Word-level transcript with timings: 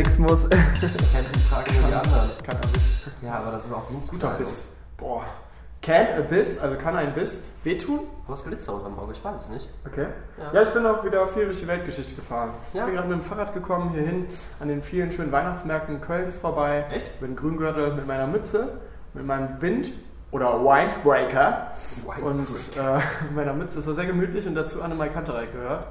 Nix 0.00 0.18
muss. 0.18 0.48
Campen 0.48 1.42
tragen 1.46 1.74
nur 1.74 1.88
die 1.88 1.94
anderen. 1.94 2.30
Kann 2.42 2.56
Abyss. 2.56 3.10
Ja, 3.20 3.34
aber 3.34 3.50
das 3.50 3.66
ist 3.66 3.72
auch 3.72 3.84
Guter 3.84 3.90
Dienstkleidung. 3.90 4.38
Biss. 4.38 4.70
Boah. 4.96 5.24
Can 5.82 6.06
Abyss, 6.18 6.58
also 6.58 6.76
kann 6.76 6.96
ein 6.96 7.12
Biss 7.12 7.42
wehtun? 7.64 8.00
Du 8.26 8.32
hast 8.32 8.46
Glitzer 8.46 8.72
unterm 8.72 8.98
Auge, 8.98 9.12
ich 9.12 9.22
weiß 9.22 9.42
es 9.42 9.48
nicht. 9.50 9.68
Okay. 9.86 10.06
Ja. 10.38 10.54
Ja, 10.54 10.62
ich 10.62 10.70
bin 10.70 10.86
auch 10.86 11.04
wieder 11.04 11.28
viel 11.28 11.44
durch 11.44 11.60
die 11.60 11.66
Weltgeschichte 11.66 12.14
gefahren. 12.14 12.52
Ja. 12.72 12.80
Ich 12.80 12.86
bin 12.86 12.94
gerade 12.94 13.08
mit 13.08 13.18
dem 13.18 13.22
Fahrrad 13.22 13.52
gekommen, 13.52 13.90
hierhin 13.90 14.24
an 14.58 14.68
den 14.68 14.82
vielen 14.82 15.12
schönen 15.12 15.32
Weihnachtsmärkten 15.32 16.00
Kölns 16.00 16.38
vorbei. 16.38 16.86
Echt? 16.90 17.20
Mit 17.20 17.32
dem 17.32 17.36
Grüngürtel, 17.36 17.92
mit 17.92 18.06
meiner 18.06 18.26
Mütze, 18.26 18.80
mit 19.12 19.26
meinem 19.26 19.60
Wind 19.60 19.92
oder 20.30 20.64
Windbreaker. 20.64 21.72
Und 22.22 22.48
äh, 22.78 22.94
mit 23.24 23.34
meiner 23.34 23.52
Mütze 23.52 23.80
ist 23.80 23.84
sehr 23.84 24.06
gemütlich 24.06 24.46
und 24.46 24.54
dazu 24.54 24.82
Annemal 24.82 25.10
Kantereit 25.10 25.52
gehört. 25.52 25.88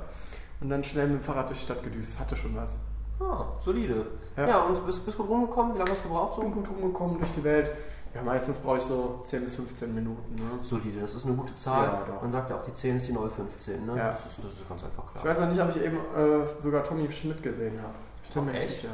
Und 0.61 0.69
dann 0.69 0.83
schnell 0.83 1.05
mit 1.05 1.21
dem 1.21 1.23
Fahrrad 1.23 1.47
durch 1.49 1.59
die 1.59 1.65
Stadt 1.65 1.83
gedüst. 1.83 2.19
Hatte 2.19 2.35
schon 2.35 2.55
was. 2.55 2.79
Ah, 3.19 3.45
solide. 3.59 4.05
Ja. 4.37 4.47
Ja, 4.47 4.63
und 4.63 4.85
bist, 4.85 5.05
bist 5.05 5.17
gut 5.17 5.27
rumgekommen? 5.29 5.73
Wie 5.75 5.77
lange 5.79 5.91
hast 5.91 6.05
du 6.05 6.09
gebraucht? 6.09 6.39
Bin 6.39 6.49
So? 6.49 6.55
gut 6.55 6.69
rumgekommen 6.69 7.19
durch 7.19 7.31
die 7.33 7.43
Welt. 7.43 7.71
Ja, 8.15 8.23
meistens 8.23 8.57
brauche 8.57 8.77
ich 8.77 8.83
so 8.83 9.21
10 9.23 9.43
bis 9.43 9.55
15 9.55 9.93
Minuten. 9.93 10.33
Ne? 10.35 10.41
Solide, 10.63 10.99
das 11.01 11.13
ist 11.13 11.25
eine 11.25 11.35
gute 11.35 11.55
Zahl. 11.55 11.83
Ja. 11.85 12.19
Man 12.21 12.31
sagt 12.31 12.49
ja 12.49 12.55
auch, 12.55 12.63
die 12.63 12.73
10 12.73 12.97
ist 12.97 13.07
die 13.07 13.13
neue 13.13 13.29
15. 13.29 13.85
Ne? 13.85 13.95
Ja. 13.97 14.09
Das, 14.09 14.25
ist, 14.25 14.39
das 14.39 14.53
ist 14.53 14.67
ganz 14.69 14.83
einfach 14.83 15.05
klar. 15.11 15.17
Ich 15.17 15.25
weiß 15.25 15.39
noch 15.41 15.49
nicht, 15.49 15.61
ob 15.61 15.69
ich 15.69 15.81
eben 15.83 15.97
äh, 15.97 16.47
sogar 16.59 16.83
Tommy 16.83 17.11
Schmidt 17.11 17.43
gesehen 17.43 17.79
habe. 17.81 17.93
Ich 18.23 18.29
bin 18.31 18.45
mir 18.45 18.53
echt? 18.53 18.71
sicher. 18.71 18.89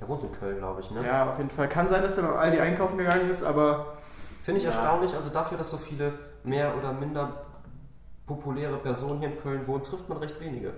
Der 0.00 0.08
wohnt 0.08 0.22
in 0.22 0.32
Köln, 0.32 0.58
glaube 0.58 0.80
ich. 0.80 0.90
Ne? 0.90 1.04
Ja, 1.06 1.30
auf 1.30 1.38
jeden 1.38 1.50
Fall. 1.50 1.68
Kann 1.68 1.88
sein, 1.88 2.02
dass 2.02 2.16
er 2.18 2.24
beim 2.24 2.36
Aldi 2.36 2.58
einkaufen 2.60 2.98
gegangen 2.98 3.28
ist, 3.30 3.42
aber 3.42 3.86
Finde 4.42 4.58
ich 4.58 4.64
Ja. 4.64 4.70
erstaunlich. 4.70 5.14
Also 5.14 5.28
dafür, 5.30 5.58
dass 5.58 5.70
so 5.70 5.76
viele 5.76 6.12
mehr 6.42 6.72
oder 6.78 6.92
minder 6.92 7.42
populäre 8.26 8.76
Personen 8.78 9.20
hier 9.20 9.28
in 9.30 9.38
Köln 9.38 9.66
wohnen, 9.66 9.82
trifft 9.82 10.08
man 10.08 10.18
recht 10.18 10.40
wenige. 10.40 10.72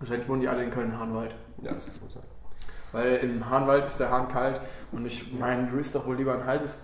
Wahrscheinlich 0.00 0.28
wohnen 0.28 0.40
die 0.40 0.48
alle 0.48 0.64
in 0.64 0.70
Köln-Hahnwald. 0.70 1.34
Ja, 1.62 1.72
das 1.72 1.86
kann 1.86 1.94
gut 2.00 2.10
sein. 2.10 2.22
Weil 2.92 3.16
im 3.18 3.48
Hahnwald 3.48 3.86
ist 3.86 4.00
der 4.00 4.10
Hahn 4.10 4.28
kalt 4.28 4.60
und 4.90 5.06
ich 5.06 5.32
meine, 5.32 5.68
du 5.68 5.78
isst 5.78 5.94
doch 5.94 6.06
wohl 6.06 6.16
lieber 6.16 6.34
ein 6.34 6.44
haltes, 6.44 6.80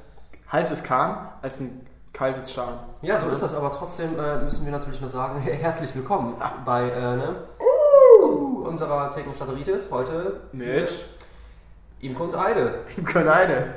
haltes 0.49 0.85
Kahn 0.85 1.29
als 1.43 1.59
ein 1.59 1.81
kaltes 2.13 2.53
Schalen. 2.53 2.79
Ja, 3.03 3.19
so 3.19 3.29
ist 3.29 3.43
das, 3.43 3.55
aber 3.55 3.73
trotzdem 3.73 4.19
äh, 4.19 4.41
müssen 4.43 4.65
wir 4.65 4.73
natürlich 4.73 5.01
nur 5.01 5.11
sagen, 5.11 5.41
herzlich 5.43 5.95
willkommen 5.97 6.37
bei 6.65 6.89
äh, 6.89 7.17
ne? 7.17 7.37
uh, 8.23 8.63
unserer 8.69 9.11
Technik-Stateritis 9.11 9.91
heute 9.91 10.41
Mit 10.53 11.07
ihm 12.01 12.15
kommt 12.15 12.37
Eide. 12.37 12.81
Köln-Heide. 13.05 13.75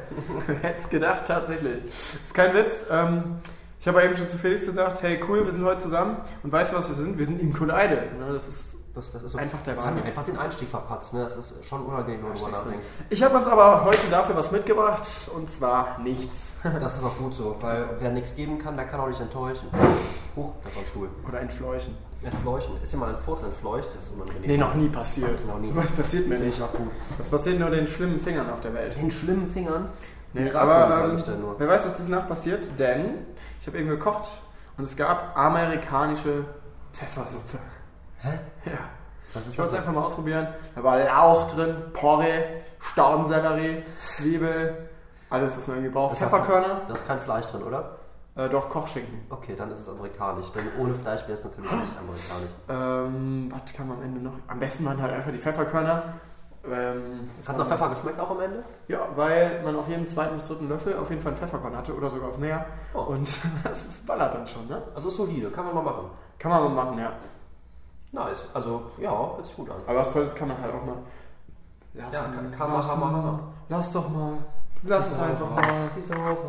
Hätte 0.62 0.80
es 0.80 0.90
gedacht, 0.90 1.26
tatsächlich. 1.26 1.84
Ist 1.86 2.34
kein 2.34 2.53
Witz. 2.53 2.86
Ähm, 2.92 3.40
ich 3.80 3.88
habe 3.88 4.03
eben 4.03 4.16
schon 4.16 4.28
zu 4.28 4.38
Felix 4.38 4.66
gesagt, 4.66 5.02
hey 5.02 5.20
cool, 5.28 5.46
wir 5.46 5.52
sind 5.52 5.64
heute 5.64 5.81
zusammen. 5.81 6.18
Und 6.44 6.52
weißt 6.52 6.74
du, 6.74 6.78
was 6.78 6.90
wir 6.90 6.96
sind? 6.96 7.18
Wir 7.18 7.26
sind 7.26 7.42
im 7.42 7.53
Köln-Heide. 7.53 7.96
Ne, 8.20 8.34
Das 8.34 8.48
ist 8.48 8.78
Das, 9.00 9.11
das 9.11 9.23
ist 9.23 9.31
so, 9.31 9.38
Einfach 9.38 9.59
der 9.64 9.75
Jetzt 9.75 9.86
haben 9.86 9.95
wir 9.95 10.03
einfach 10.03 10.25
den 10.25 10.38
Einstieg 10.38 10.67
verpatzt, 10.67 11.14
ne? 11.14 11.22
Das 11.22 11.38
ist 11.38 11.64
schon 11.64 11.86
unangenehm, 11.86 12.22
wenn 12.22 12.42
man 12.42 12.52
nachdenkt. 12.52 12.83
Ich 13.09 13.23
habe 13.23 13.38
uns 13.38 13.47
aber 13.47 13.86
heute 13.86 14.09
dafür 14.11 14.36
was 14.36 14.52
mitgebracht 14.52 15.08
und 15.33 15.50
zwar 15.50 16.00
nichts. 16.00 16.53
Das 16.80 16.97
ist 16.97 17.03
auch 17.06 17.17
gut 17.17 17.33
so, 17.33 17.56
weil 17.61 17.86
wer 18.00 18.11
nichts 18.11 18.36
geben 18.36 18.58
kann, 18.58 18.75
der 18.75 18.86
kann 18.86 19.00
auch 19.00 19.08
nicht 19.08 19.22
enttäuschen. 19.22 19.69
Huch, 20.36 20.52
das 20.64 20.75
war 20.75 20.81
ein 20.81 20.88
Stuhl. 20.88 21.09
Oder 21.28 21.39
entfleuchen. 21.39 21.95
Entfleuchen. 22.22 22.74
Ist 22.81 22.91
dir 22.91 22.97
mal 22.97 23.09
ein 23.09 23.18
Furz 23.18 23.44
entfleucht? 23.44 23.88
Das 23.96 24.06
ist 24.06 24.13
unangenehm. 24.13 24.41
Nee, 24.46 24.57
noch 24.57 24.74
nie 24.74 24.90
passiert. 24.90 25.47
Noch 25.47 25.59
nie. 25.59 25.72
Was 25.74 25.91
passiert 25.91 26.28
mir 26.28 26.40
nicht. 26.40 26.57
ich 26.57 26.63
auch 26.63 26.74
gut. 26.74 26.91
Das 27.18 27.29
passiert 27.29 27.57
nur 27.57 27.69
den 27.69 27.88
schlimmen 27.88 28.19
Fingern 28.19 28.50
auf 28.50 28.59
der 28.59 28.74
Welt. 28.74 29.00
Den 29.01 29.12
schlimmen 29.12 29.47
Fingern? 29.47 29.90
Nee, 30.34 30.41
Mirakel, 30.41 30.69
aber 30.69 31.13
ähm, 31.13 31.56
wer 31.57 31.68
weiß, 31.69 31.85
was 31.85 31.95
diese 31.95 32.12
Nacht 32.12 32.28
passiert, 32.28 32.69
denn 32.78 33.25
ich 33.62 33.68
habe 33.68 33.79
eben 33.79 33.88
gekocht 33.88 34.29
und 34.78 34.84
es 34.84 34.95
gab 34.97 35.35
amerikanische 35.38 36.44
Pfeffersuppe. 36.91 37.57
Hä? 38.22 38.40
Ja. 38.66 38.72
Was 39.34 39.46
ist 39.46 39.53
Ich 39.53 39.59
wollte 39.59 39.72
es 39.74 39.78
einfach 39.78 39.94
mal 39.94 40.03
ausprobieren. 40.03 40.47
Da 40.75 40.84
war 40.84 40.97
Lauch 40.97 41.52
drin, 41.52 41.75
Porree, 41.94 42.44
Staudensellerie, 42.80 43.84
Zwiebel, 44.03 44.90
alles, 45.30 45.56
was 45.58 45.68
man 45.68 45.78
irgendwie 45.78 45.94
braucht. 45.94 46.12
Das 46.14 46.20
Pfefferkörner, 46.20 46.81
Da 46.88 46.94
ist 46.94 47.08
kein 47.08 47.19
Fleisch 47.19 47.46
drin, 47.48 47.64
oder? 47.64 47.98
äh, 48.36 48.50
doch 48.50 48.69
Kochschinken. 48.69 49.25
Okay, 49.30 49.53
dann 49.56 49.69
ist 49.69 49.80
es 49.80 49.90
amerikanisch. 49.90 50.52
Denn 50.52 50.64
ohne 50.80 50.94
Fleisch 50.96 51.22
wäre 51.24 51.34
es 51.34 51.44
natürlich 51.44 51.72
nicht 51.72 51.94
amerikanisch. 51.98 52.52
Ähm, 52.69 53.52
was 53.53 53.74
kann 53.74 53.88
man 53.88 53.98
am 53.98 54.03
Ende 54.03 54.22
noch? 54.22 54.34
Am 54.48 54.59
besten 54.59 54.86
waren 54.86 55.02
halt 55.02 55.14
einfach 55.14 55.31
die 55.31 55.40
Pfefferkörner. 55.40 56.03
Ähm, 56.69 57.30
Es 57.40 57.48
hat 57.50 57.58
nach 57.58 57.68
Pfeffer 57.68 57.90
geschmeckt 57.90 58.19
auch 58.19 58.31
am 58.31 58.40
Ende? 58.42 58.64
Ja, 58.88 59.08
weil 59.16 59.62
man 59.64 59.75
auf 59.75 59.88
jedem 59.88 60.08
zweiten 60.08 60.34
bis 60.36 60.46
dritten 60.46 60.68
Löffel 60.68 60.98
auf 60.98 61.09
jeden 61.09 61.22
Fall 61.22 61.31
einen 61.31 61.40
Pfefferkorn 61.40 61.75
hatte 61.75 61.96
oder 61.96 62.09
sogar 62.09 62.30
auf 62.30 62.38
mehr. 62.38 62.66
Oh. 62.94 63.00
Und 63.02 63.40
das 63.64 63.86
ist 63.86 64.06
ballert 64.08 64.34
dann 64.34 64.48
schon, 64.48 64.68
ne? 64.68 64.81
Also 64.96 65.09
solide, 65.09 65.50
kann 65.52 65.66
man 65.66 65.75
mal 65.75 65.84
machen. 65.84 66.09
Kann 66.38 66.52
man 66.52 66.64
mal 66.74 66.86
machen, 66.86 67.00
ja. 67.00 67.14
Nice. 68.12 68.44
Also, 68.53 68.84
ja, 68.97 69.12
hört 69.12 69.46
sich 69.46 69.56
gut 69.56 69.70
an. 69.70 69.78
Aber 69.86 70.00
was 70.00 70.12
Tolles 70.12 70.34
kann 70.36 70.47
man 70.47 70.59
halt 70.62 70.74
auch 70.74 70.86
mal. 70.86 70.96
Lass, 71.94 72.14
Ja, 72.14 72.22
kann- 72.24 72.52
kann 72.52 72.68
man, 72.70 72.78
lass 72.78 72.92
hammer, 72.92 73.12
mal. 73.12 73.40
Lass 73.70 73.92
doch 73.94 74.09
mal. 74.09 74.34
Lass 74.84 75.12
es 75.12 75.20
einfach 75.20 75.50
mal. 75.50 75.90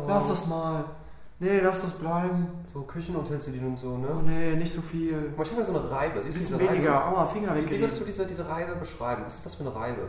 Lass 0.07 0.27
das 0.29 0.47
mal. 0.47 0.83
Nee, 1.39 1.59
lass 1.59 1.81
das 1.81 1.91
bleiben. 1.93 2.47
So 2.73 2.81
Küchenutensilien 2.83 3.65
und 3.65 3.77
so, 3.77 3.87
Oh 3.89 3.97
ne? 3.97 4.21
nee, 4.23 4.55
nicht 4.55 4.73
so 4.73 4.81
viel. 4.81 5.29
Guck 5.29 5.37
mal, 5.37 5.43
ich 5.43 5.49
habe 5.49 5.59
mir 5.61 5.65
so 5.65 5.75
eine 5.75 5.91
Reibe. 5.91 6.15
Ein 6.17 6.21
Siehst 6.21 6.37
bisschen 6.37 6.59
weniger. 6.59 7.07
Aua, 7.07 7.25
Finger 7.25 7.55
Wie 7.55 7.61
würdest 7.69 7.93
weg. 7.99 7.99
du 7.99 8.05
diese, 8.05 8.25
diese 8.27 8.47
Reibe 8.47 8.75
beschreiben? 8.75 9.23
Was 9.25 9.35
ist 9.35 9.45
das 9.47 9.55
für 9.55 9.63
eine 9.63 9.75
Reibe? 9.75 10.01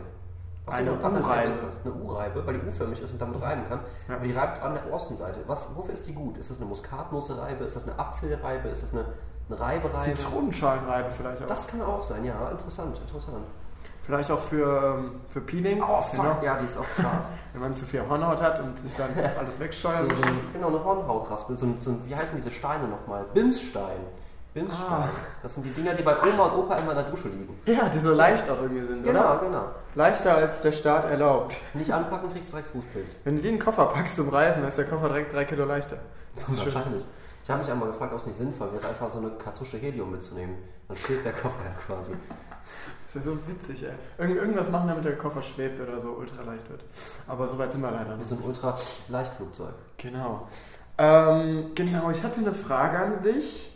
Was 0.65 0.75
Eine 0.75 0.93
U-Reibe. 0.93 1.49
ist 1.49 1.59
das? 1.61 1.81
Eine 1.85 1.93
U-Reibe, 1.95 2.45
weil 2.47 2.59
die 2.59 2.67
U-förmig 2.67 3.01
ist 3.01 3.11
und 3.11 3.21
damit 3.21 3.41
reiben 3.41 3.63
kann. 3.67 3.79
Ja. 4.07 4.15
Aber 4.15 4.25
die 4.25 4.31
reibt 4.31 4.61
an 4.61 4.75
der 4.75 4.93
Außenseite. 4.93 5.39
Was, 5.47 5.75
wofür 5.75 5.93
ist 5.93 6.07
die 6.07 6.13
gut? 6.13 6.37
Ist 6.37 6.51
das 6.51 6.57
eine 6.57 6.67
Muskatnussreibe? 6.67 7.65
Ist 7.65 7.75
das 7.75 7.83
eine 7.87 7.99
Apfelreibe? 7.99 8.69
Ist 8.69 8.83
das 8.83 8.93
eine, 8.93 9.03
eine 9.49 9.59
Reibereibe? 9.59 10.15
Zitronenschalenreibe 10.15 11.11
vielleicht 11.11 11.41
auch. 11.43 11.47
Das 11.47 11.67
kann 11.67 11.81
auch 11.81 12.01
sein, 12.03 12.23
ja. 12.25 12.49
Interessant, 12.51 12.97
interessant. 12.97 13.45
Vielleicht 14.03 14.29
auch 14.31 14.39
für, 14.39 15.11
für 15.29 15.39
Peeling. 15.41 15.81
Oh, 15.81 16.01
fuck, 16.01 16.19
Genau. 16.25 16.37
ja, 16.43 16.57
die 16.57 16.65
ist 16.65 16.77
auch 16.77 16.85
scharf. 17.01 17.23
Wenn 17.53 17.61
man 17.61 17.73
zu 17.75 17.85
viel 17.85 18.01
Hornhaut 18.07 18.41
hat 18.41 18.59
und 18.59 18.77
sich 18.77 18.95
dann 18.95 19.09
alles 19.39 19.59
wegsteuern 19.59 20.09
so, 20.09 20.15
so, 20.15 20.21
genau, 20.51 20.67
eine 20.67 20.83
Hornhautraspel. 20.83 21.55
So, 21.55 21.67
so, 21.77 21.95
wie 22.05 22.15
heißen 22.15 22.35
diese 22.35 22.51
Steine 22.51 22.87
nochmal? 22.87 23.25
Bimsstein. 23.33 23.99
Bimsstein. 24.53 24.85
Ah. 24.91 25.09
Das 25.41 25.53
sind 25.55 25.65
die 25.65 25.71
Dinger, 25.71 25.93
die 25.93 26.03
bei 26.03 26.15
Oma 26.21 26.45
und 26.47 26.65
Opa 26.65 26.75
immer 26.75 26.91
in 26.91 26.97
der 26.97 27.05
Dusche 27.05 27.29
liegen. 27.29 27.59
Ja, 27.65 27.87
die 27.89 27.97
so 27.97 28.13
leicht 28.13 28.47
auch 28.49 28.61
irgendwie 28.61 28.83
sind, 28.85 29.03
Genau, 29.03 29.21
oder? 29.21 29.37
genau. 29.39 29.65
Leichter 29.95 30.35
als 30.35 30.61
der 30.61 30.73
Staat 30.73 31.05
erlaubt. 31.05 31.55
Nicht 31.73 31.91
anpacken, 31.91 32.29
kriegst 32.31 32.49
du 32.49 32.57
direkt 32.57 32.71
Fußpilz. 32.71 33.15
Wenn 33.23 33.37
du 33.37 33.41
die 33.41 33.47
in 33.47 33.55
den 33.55 33.63
Koffer 33.63 33.85
packst 33.85 34.17
zum 34.17 34.29
Reisen, 34.29 34.59
dann 34.61 34.69
ist 34.69 34.77
der 34.77 34.85
Koffer 34.85 35.07
direkt 35.07 35.33
drei 35.33 35.45
Kilo 35.45 35.65
leichter. 35.65 35.97
Das 36.35 36.49
ist 36.49 36.63
schön. 36.71 37.03
Ich 37.43 37.49
habe 37.49 37.59
mich 37.59 37.69
einmal 37.69 37.89
gefragt, 37.89 38.13
ob 38.13 38.19
es 38.19 38.25
nicht 38.25 38.37
sinnvoll 38.37 38.71
wäre, 38.71 38.87
einfach 38.87 39.09
so 39.09 39.19
eine 39.19 39.31
Kartusche 39.31 39.77
Helium 39.77 40.11
mitzunehmen. 40.11 40.55
Dann 40.87 40.95
schwebt 40.95 41.25
der 41.25 41.33
Koffer 41.33 41.65
ja 41.65 41.71
quasi. 41.85 42.13
Das 43.07 43.17
ist 43.17 43.25
so 43.25 43.37
witzig, 43.47 43.83
ey. 43.83 43.91
Irgend, 44.17 44.37
irgendwas 44.37 44.71
machen, 44.71 44.87
damit 44.87 45.03
der 45.03 45.17
Koffer 45.17 45.41
schwebt 45.41 45.79
oder 45.81 45.99
so 45.99 46.11
ultra 46.11 46.41
leicht 46.43 46.69
wird. 46.69 46.83
Aber 47.27 47.45
so 47.45 47.57
weit 47.57 47.71
sind 47.71 47.81
wir 47.81 47.91
leider 47.91 48.13
Wie 48.13 48.19
nicht. 48.19 48.29
so 48.29 48.35
ein 48.35 48.41
Ultra-Leichtflugzeug. 48.41 49.73
Genau. 49.97 50.47
Ähm, 50.97 51.71
genau, 51.75 52.11
ich 52.11 52.23
hatte 52.23 52.39
eine 52.39 52.53
Frage 52.53 52.97
an 52.97 53.21
dich. 53.21 53.69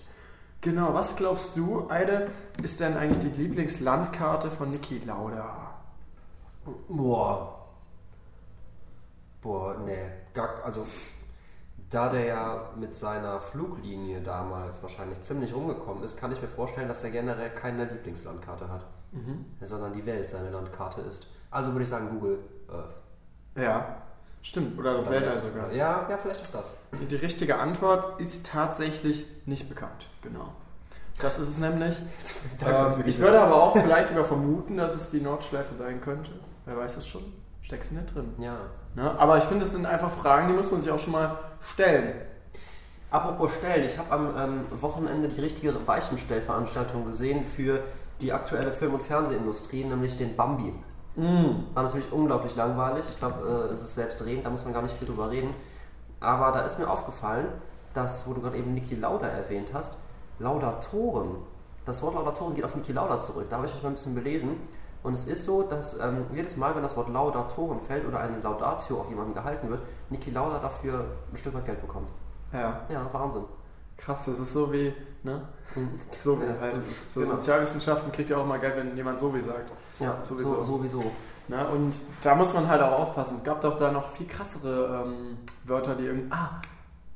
Genau, 0.62 0.94
was 0.94 1.16
glaubst 1.18 1.58
du, 1.58 1.90
Eide, 1.90 2.30
ist 2.64 2.80
denn 2.80 2.96
eigentlich 2.98 3.20
die 3.20 3.42
Lieblingslandkarte 3.42 4.50
von 4.50 4.72
Niki 4.72 5.00
Lauda? 5.06 5.76
Boah. 6.88 7.68
Boah, 9.42 9.78
nee. 9.86 10.10
Gar, 10.34 10.63
also, 10.63 10.86
da 11.89 12.10
der 12.10 12.25
ja 12.25 12.69
mit 12.75 12.95
seiner 12.95 13.39
Fluglinie 13.39 14.22
damals 14.22 14.81
wahrscheinlich 14.84 15.22
ziemlich 15.22 15.54
rumgekommen 15.54 16.04
ist, 16.04 16.18
kann 16.18 16.31
ich 16.31 16.42
mir 16.42 16.48
vorstellen, 16.48 16.88
dass 16.88 17.04
er 17.04 17.12
generell 17.12 17.50
keine 17.50 17.86
Lieblingslandkarte 17.86 18.69
hat. 18.69 18.86
Sondern 19.62 19.94
die 19.94 20.06
Welt 20.06 20.30
seine 20.30 20.50
Landkarte 20.50 21.01
ist. 21.01 21.28
Also 21.50 21.72
würde 21.72 21.84
ich 21.84 21.89
sagen 21.89 22.10
Google 22.10 22.39
Earth. 22.69 22.98
Ja, 23.56 24.01
stimmt. 24.42 24.78
Oder 24.78 24.95
das 24.95 25.10
Weltall 25.10 25.39
sogar. 25.39 25.72
Ja, 25.72 26.07
ja, 26.10 26.18
vielleicht 26.18 26.48
auch 26.48 26.60
das. 26.60 26.74
Die 27.10 27.16
richtige 27.16 27.57
Antwort 27.57 28.19
ist 28.19 28.48
tatsächlich 28.48 29.25
nicht 29.45 29.69
bekannt. 29.69 30.10
Genau. 30.22 30.54
Das 31.19 31.39
ist 31.39 31.48
es 31.48 31.57
nämlich. 31.57 31.95
ähm, 32.66 33.04
ich 33.06 33.18
würde 33.19 33.39
aber 33.39 33.63
auch 33.63 33.78
vielleicht 33.78 34.10
sogar 34.10 34.25
vermuten, 34.25 34.78
dass 34.78 34.94
es 34.94 35.10
die 35.10 35.22
Nordschleife 35.22 35.74
sein 35.74 36.01
könnte. 36.01 36.31
Wer 36.66 36.78
weiß 36.78 36.98
es 36.98 37.07
schon? 37.07 37.24
Steckst 37.68 37.92
du 37.92 37.96
nicht 37.96 38.16
drin. 38.16 38.34
Ja. 38.38 38.56
Ne? 38.96 39.19
Aber 39.19 39.38
ich 39.38 39.44
finde, 39.44 39.66
es 39.66 39.74
sind 39.74 39.86
einfach 39.86 40.10
Fragen, 40.10 40.48
die 40.48 40.54
muss 40.54 40.72
man 40.72 40.80
sich 40.80 40.90
auch 40.90 41.00
schon 41.00 41.12
mal 41.12 41.38
stellen. 41.60 42.14
Apropos 43.12 43.56
Stellen, 43.56 43.84
ich 43.84 43.98
habe 43.98 44.10
am 44.10 44.38
ähm, 44.38 44.81
Wochenende 44.81 45.28
die 45.28 45.42
richtige 45.42 45.86
Weichenstellveranstaltung 45.86 47.06
gesehen 47.06 47.46
für 47.46 47.84
die 48.22 48.31
aktuelle 48.31 48.72
Film- 48.72 48.94
und 48.94 49.04
Fernsehindustrie, 49.04 49.84
nämlich 49.84 50.16
den 50.16 50.38
Bambi. 50.38 50.74
War 51.74 51.84
natürlich 51.84 52.10
unglaublich 52.10 52.56
langweilig. 52.56 53.04
Ich 53.10 53.19
glaube, 53.19 53.68
äh, 53.68 53.72
es 53.72 53.81
ist 53.81 53.96
selbstredend, 53.96 54.46
da 54.46 54.50
muss 54.50 54.63
man 54.63 54.74
gar 54.74 54.81
nicht 54.81 54.96
viel 54.96 55.08
drüber 55.08 55.30
reden. 55.30 55.54
Aber 56.22 56.54
da 56.54 56.62
ist 56.62 56.80
mir 56.80 56.90
aufgefallen, 56.90 57.48
dass, 57.94 58.30
wo 58.30 58.34
du 58.34 58.40
gerade 58.40 58.58
eben 58.58 58.74
Niki 58.74 58.96
Lauda 58.96 59.28
erwähnt 59.28 59.72
hast, 59.74 59.98
Laudatoren. 60.40 61.36
Das 61.84 62.02
Wort 62.02 62.16
Laudatoren 62.16 62.56
geht 62.56 62.63
auf 62.63 62.78
Niki 62.78 62.94
Lauda 62.94 63.20
zurück. 63.20 63.48
Da 63.50 63.58
habe 63.58 63.68
ich 63.68 63.74
mich 63.74 63.84
mal 63.84 63.90
ein 63.90 63.96
bisschen 63.96 64.16
belesen. 64.16 64.52
Und 65.04 65.14
es 65.14 65.26
ist 65.26 65.46
so, 65.46 65.64
dass 65.64 65.98
ähm, 66.00 66.26
jedes 66.34 66.58
Mal, 66.58 66.76
wenn 66.76 66.84
das 66.84 66.96
Wort 66.98 67.10
Laudatoren 67.10 67.80
fällt 67.82 68.06
oder 68.08 68.20
eine 68.20 68.40
Laudatio 68.40 69.00
auf 69.00 69.10
jemanden 69.10 69.34
gehalten 69.34 69.70
wird, 69.70 69.82
Niki 70.10 70.32
Lauda 70.32 70.60
dafür 70.60 71.06
ein 71.32 71.38
Stück 71.38 71.54
weit 71.54 71.66
Geld 71.66 71.82
bekommt. 71.82 72.08
Ja. 72.52 72.82
Ja, 72.90 73.08
Wahnsinn. 73.14 73.44
Krass, 73.98 74.26
das 74.26 74.40
ist 74.40 74.54
so 74.54 74.72
wie, 74.72 74.94
ne? 75.24 75.42
Mhm. 75.76 75.90
So 76.24 76.40
wie 76.42 76.46
Ja, 76.46 76.56
halt. 76.60 76.72
so- 76.76 76.82
So, 77.10 77.20
genau. 77.22 77.36
Sozialwissenschaften 77.36 78.12
kriegt 78.12 78.30
ja 78.30 78.38
auch 78.38 78.46
mal 78.46 78.60
Geld, 78.60 78.76
wenn 78.78 78.96
jemand 78.98 79.20
so 79.20 79.34
wie 79.34 79.42
sagt. 79.42 79.72
Ja, 80.00 80.18
Sowieso. 80.24 80.56
So, 80.56 80.64
sowieso. 80.64 81.04
Ne? 81.48 81.66
Und 81.68 81.96
da 82.22 82.36
muss 82.36 82.54
man 82.54 82.68
halt 82.68 82.82
auch 82.82 83.00
aufpassen. 83.00 83.38
Es 83.38 83.44
gab 83.44 83.62
doch 83.62 83.78
da 83.78 83.92
noch 83.92 84.10
viel 84.10 84.28
krassere 84.28 85.04
ähm, 85.06 85.38
Wörter, 85.64 85.96
die 85.96 86.06
irgendwie. 86.06 86.32
Ah, 86.32 86.60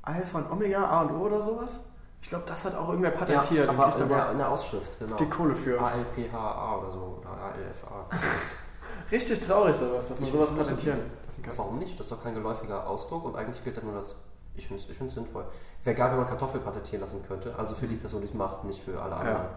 Alpha 0.03 0.37
und 0.39 0.51
Omega, 0.51 0.83
A 0.85 1.01
und 1.01 1.11
O 1.11 1.25
oder 1.25 1.41
sowas? 1.41 1.81
Ich 2.21 2.29
glaube, 2.29 2.45
das 2.47 2.65
hat 2.65 2.75
auch 2.75 2.89
irgendwer 2.89 3.11
patentiert. 3.11 3.65
Ja, 3.65 3.71
aber 3.71 3.95
in 3.95 4.01
aber 4.03 4.15
der, 4.15 4.31
in 4.31 4.37
der 4.37 4.49
Ausschrift, 4.49 4.99
genau. 4.99 5.15
die 5.15 5.25
Kohle 5.25 5.55
für. 5.55 5.79
ALPHA 5.81 6.77
oder 6.77 6.91
so. 6.91 7.19
Oder 7.19 7.29
ALFA. 7.29 8.05
Richtig 9.11 9.41
traurig 9.41 9.75
sowas, 9.75 10.07
dass 10.07 10.19
man 10.19 10.27
Ich 10.27 10.33
sowas 10.33 10.55
patentieren 10.55 10.99
lassen 11.25 11.43
kann. 11.43 11.57
Warum 11.57 11.79
nicht? 11.79 11.99
Das 11.99 12.05
ist 12.05 12.11
doch 12.11 12.23
kein 12.23 12.33
geläufiger 12.33 12.87
Ausdruck 12.87 13.25
und 13.25 13.35
eigentlich 13.35 13.63
gilt 13.63 13.75
ja 13.75 13.83
nur 13.83 13.93
das. 13.93 14.15
Ich 14.55 14.67
finde 14.67 14.83
es 14.83 14.89
ich 14.89 14.97
find's 14.97 15.15
sinnvoll. 15.15 15.45
Wäre 15.83 15.95
geil, 15.95 16.11
wenn 16.11 16.19
man 16.19 16.27
Kartoffel 16.27 16.61
patentieren 16.61 17.01
lassen 17.01 17.23
könnte. 17.27 17.53
Also 17.57 17.75
für 17.75 17.87
die 17.87 17.95
Person, 17.95 18.21
die 18.21 18.27
es 18.27 18.33
macht, 18.33 18.63
nicht 18.63 18.83
für 18.83 19.01
alle 19.01 19.15
anderen. 19.15 19.37
Ja. 19.37 19.49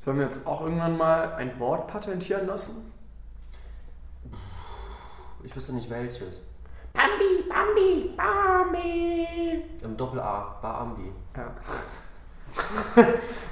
Sollen 0.00 0.18
wir 0.18 0.24
jetzt 0.24 0.46
auch 0.46 0.62
irgendwann 0.62 0.96
mal 0.96 1.34
ein 1.34 1.58
Wort 1.58 1.88
patentieren 1.88 2.46
lassen? 2.46 2.92
Ich 5.42 5.54
wüsste 5.54 5.72
nicht 5.72 5.90
welches. 5.90 6.40
Bambi, 6.92 7.44
Bambi, 7.48 8.14
Bambi. 8.16 9.64
Im 9.82 9.96
Doppel-A. 9.96 10.58
Baambi. 10.60 11.12
Ja. 11.36 11.50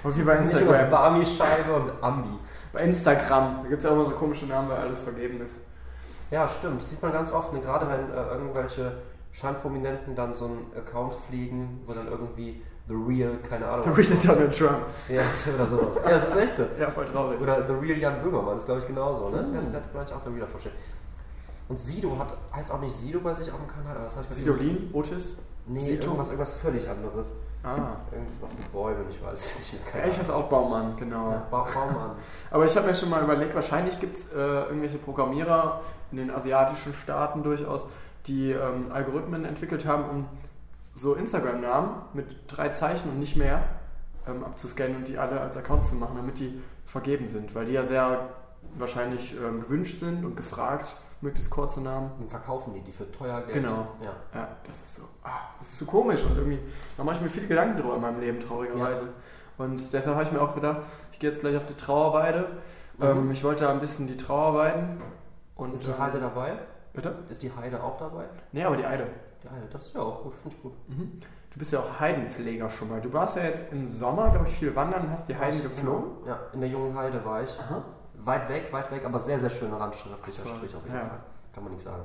okay, 0.04 0.22
bei 0.22 0.40
Nicht 0.40 0.52
das 0.52 0.60
Instagram. 0.60 0.90
Barmi-Scheibe 0.90 1.72
und 1.72 2.02
Ambi. 2.02 2.38
Bei 2.72 2.80
Instagram. 2.80 3.60
Da 3.62 3.68
gibt 3.68 3.78
es 3.78 3.84
ja 3.84 3.90
auch 3.90 3.94
immer 3.94 4.04
so 4.04 4.10
komische 4.12 4.46
Namen, 4.46 4.68
weil 4.68 4.78
alles 4.78 5.00
vergeben 5.00 5.40
ist. 5.40 5.62
Ja, 6.30 6.46
stimmt. 6.46 6.82
Das 6.82 6.90
sieht 6.90 7.02
man 7.02 7.12
ganz 7.12 7.32
oft, 7.32 7.52
ne? 7.52 7.60
gerade 7.60 7.88
wenn 7.88 8.10
äh, 8.10 8.28
irgendwelche 8.32 8.92
Scheinprominenten 9.32 10.14
dann 10.14 10.34
so 10.34 10.46
einen 10.46 10.72
Account 10.76 11.14
pflegen, 11.14 11.82
wo 11.86 11.92
dann 11.94 12.08
irgendwie 12.08 12.62
The 12.88 12.94
Real, 12.94 13.36
keine 13.48 13.66
Ahnung. 13.66 13.94
The 13.94 14.00
Real 14.00 14.18
Donald 14.18 14.56
Trump. 14.56 14.80
Ja, 15.08 15.22
das 15.22 15.34
ist 15.34 15.46
ja 15.46 15.54
wieder 15.54 15.66
sowas. 15.66 16.00
Ja, 16.02 16.10
das 16.10 16.28
ist 16.28 16.36
echt 16.36 16.54
so. 16.56 16.62
Ja, 16.80 16.90
voll 16.90 17.04
traurig. 17.06 17.40
Oder 17.42 17.66
The 17.66 17.74
Real 17.74 17.98
Jan 17.98 18.22
Böhmermann, 18.22 18.54
das 18.54 18.62
ist 18.62 18.66
glaube 18.66 18.80
ich 18.80 18.86
genauso, 18.86 19.28
ne? 19.30 19.42
Mhm. 19.42 19.54
Ja, 19.54 19.60
der 19.60 19.80
hat 19.80 19.94
manchmal 19.94 20.18
auch 20.18 20.24
The 20.24 20.30
Real 20.30 20.46
vorstellen. 20.46 20.74
Und 21.68 21.78
Sido 21.78 22.18
hat, 22.18 22.36
heißt 22.54 22.72
auch 22.72 22.80
nicht 22.80 22.96
Sido 22.96 23.20
bei 23.20 23.34
sich 23.34 23.50
auf 23.52 23.58
dem 23.58 23.68
Kanal, 23.68 23.94
aber 23.96 24.04
das 24.04 24.16
habe 24.16 24.26
ich 24.30 24.36
Sidolin, 24.36 24.90
Otis. 24.92 25.42
Nee, 25.66 25.80
Sito? 25.80 26.06
irgendwas, 26.06 26.28
irgendwas 26.28 26.52
völlig 26.54 26.88
anderes. 26.88 27.30
Ah. 27.62 27.96
Irgendwas 28.10 28.54
mit 28.54 28.72
Bäumen, 28.72 29.04
ich 29.10 29.22
weiß 29.22 29.58
nicht. 29.58 29.86
Keine 29.86 30.08
ich 30.08 30.18
heiße 30.18 30.34
auch 30.34 30.48
Baumann, 30.48 30.96
genau. 30.96 31.30
ja, 31.32 31.46
ba 31.50 31.66
Baumann. 31.74 32.12
Aber 32.50 32.64
ich 32.64 32.74
habe 32.74 32.86
mir 32.86 32.94
schon 32.94 33.10
mal 33.10 33.22
überlegt, 33.22 33.54
wahrscheinlich 33.54 34.00
gibt 34.00 34.16
es 34.16 34.32
äh, 34.32 34.38
irgendwelche 34.38 34.96
Programmierer 34.96 35.82
in 36.10 36.16
den 36.18 36.30
asiatischen 36.30 36.94
Staaten 36.94 37.42
durchaus, 37.42 37.86
die 38.26 38.52
ähm, 38.52 38.90
Algorithmen 38.90 39.44
entwickelt 39.44 39.84
haben, 39.84 40.08
um 40.08 40.26
so 40.94 41.14
Instagram-Namen 41.14 41.90
mit 42.14 42.36
drei 42.46 42.70
Zeichen 42.70 43.10
und 43.10 43.18
nicht 43.18 43.36
mehr 43.36 43.62
ähm, 44.26 44.44
abzuscannen 44.44 44.96
und 44.96 45.08
die 45.08 45.18
alle 45.18 45.40
als 45.40 45.56
Accounts 45.56 45.90
zu 45.90 45.96
machen, 45.96 46.16
damit 46.16 46.38
die 46.38 46.62
vergeben 46.86 47.28
sind, 47.28 47.54
weil 47.54 47.66
die 47.66 47.72
ja 47.72 47.82
sehr 47.82 48.30
wahrscheinlich 48.76 49.34
ähm, 49.36 49.60
gewünscht 49.60 50.00
sind 50.00 50.24
und 50.24 50.36
gefragt, 50.36 50.96
möglichst 51.20 51.50
kurze 51.50 51.80
Namen. 51.80 52.10
Und 52.18 52.30
verkaufen 52.30 52.74
die 52.74 52.80
die 52.80 52.92
für 52.92 53.10
teuer 53.10 53.40
Geld. 53.42 53.54
Genau. 53.54 53.88
Ja. 54.02 54.12
Ja, 54.34 54.48
das 54.64 54.82
ist 54.82 54.94
so, 54.96 55.02
ah, 55.22 55.50
das 55.58 55.68
ist 55.68 55.78
so 55.78 55.86
komisch 55.86 56.24
und 56.24 56.36
irgendwie, 56.36 56.58
da 56.96 57.04
mache 57.04 57.16
ich 57.16 57.22
mir 57.22 57.28
viele 57.28 57.46
Gedanken 57.46 57.80
drüber 57.80 57.96
in 57.96 58.00
meinem 58.00 58.20
Leben, 58.20 58.40
traurigerweise. 58.40 59.08
Und 59.58 59.92
deshalb 59.92 60.14
habe 60.14 60.22
ich 60.24 60.32
mir 60.32 60.40
auch 60.40 60.54
gedacht, 60.54 60.82
ich 61.12 61.18
gehe 61.18 61.30
jetzt 61.30 61.40
gleich 61.40 61.56
auf 61.56 61.66
die 61.66 61.74
Trauerweide. 61.74 62.46
Mhm. 62.98 63.04
Ähm, 63.04 63.30
ich 63.32 63.42
wollte 63.42 63.64
da 63.64 63.72
ein 63.72 63.80
bisschen 63.80 64.06
die 64.06 64.16
Trauer 64.16 64.54
weiden. 64.54 65.02
Und, 65.56 65.74
Ist 65.74 65.86
die 65.86 65.90
ähm, 65.90 65.98
Heide 65.98 66.20
dabei? 66.20 66.58
Bitte? 66.92 67.14
Ist 67.28 67.42
die 67.42 67.52
Heide 67.52 67.82
auch 67.82 67.96
dabei? 67.96 68.26
Nee, 68.52 68.64
aber 68.64 68.76
die 68.76 68.86
Eide. 68.86 69.08
Die 69.42 69.48
Heide, 69.48 69.66
das 69.70 69.86
ist 69.86 69.94
ja 69.94 70.00
auch 70.00 70.22
gut, 70.22 70.34
finde 70.34 70.56
ich 70.56 70.62
gut. 70.62 70.72
Mhm. 70.88 71.20
Du 71.50 71.58
bist 71.58 71.72
ja 71.72 71.80
auch 71.80 71.98
Heidenpfleger 71.98 72.70
schon 72.70 72.88
mal. 72.88 73.00
Du 73.00 73.12
warst 73.12 73.36
ja 73.36 73.44
jetzt 73.44 73.72
im 73.72 73.88
Sommer, 73.88 74.30
glaube 74.30 74.46
ich, 74.46 74.54
viel 74.54 74.76
wandern 74.76 75.06
und 75.06 75.10
hast 75.10 75.28
die 75.28 75.36
Heiden 75.36 75.62
geflogen. 75.62 76.26
Ja, 76.26 76.38
in 76.52 76.60
der 76.60 76.68
jungen 76.68 76.96
Heide 76.96 77.24
war 77.24 77.42
ich. 77.42 77.58
Aha. 77.58 77.84
Weit 78.28 78.46
weg, 78.50 78.70
weit 78.72 78.90
weg, 78.90 79.06
aber 79.06 79.18
sehr, 79.18 79.38
sehr 79.38 79.48
schöner 79.48 79.78
landschriftlicher 79.78 80.42
Ach 80.44 80.50
so, 80.50 80.56
Strich 80.56 80.76
auf 80.76 80.84
jeden 80.84 80.96
ja. 80.96 81.06
Fall. 81.06 81.20
Kann 81.54 81.64
man 81.64 81.72
nicht 81.72 81.82
sagen. 81.82 82.02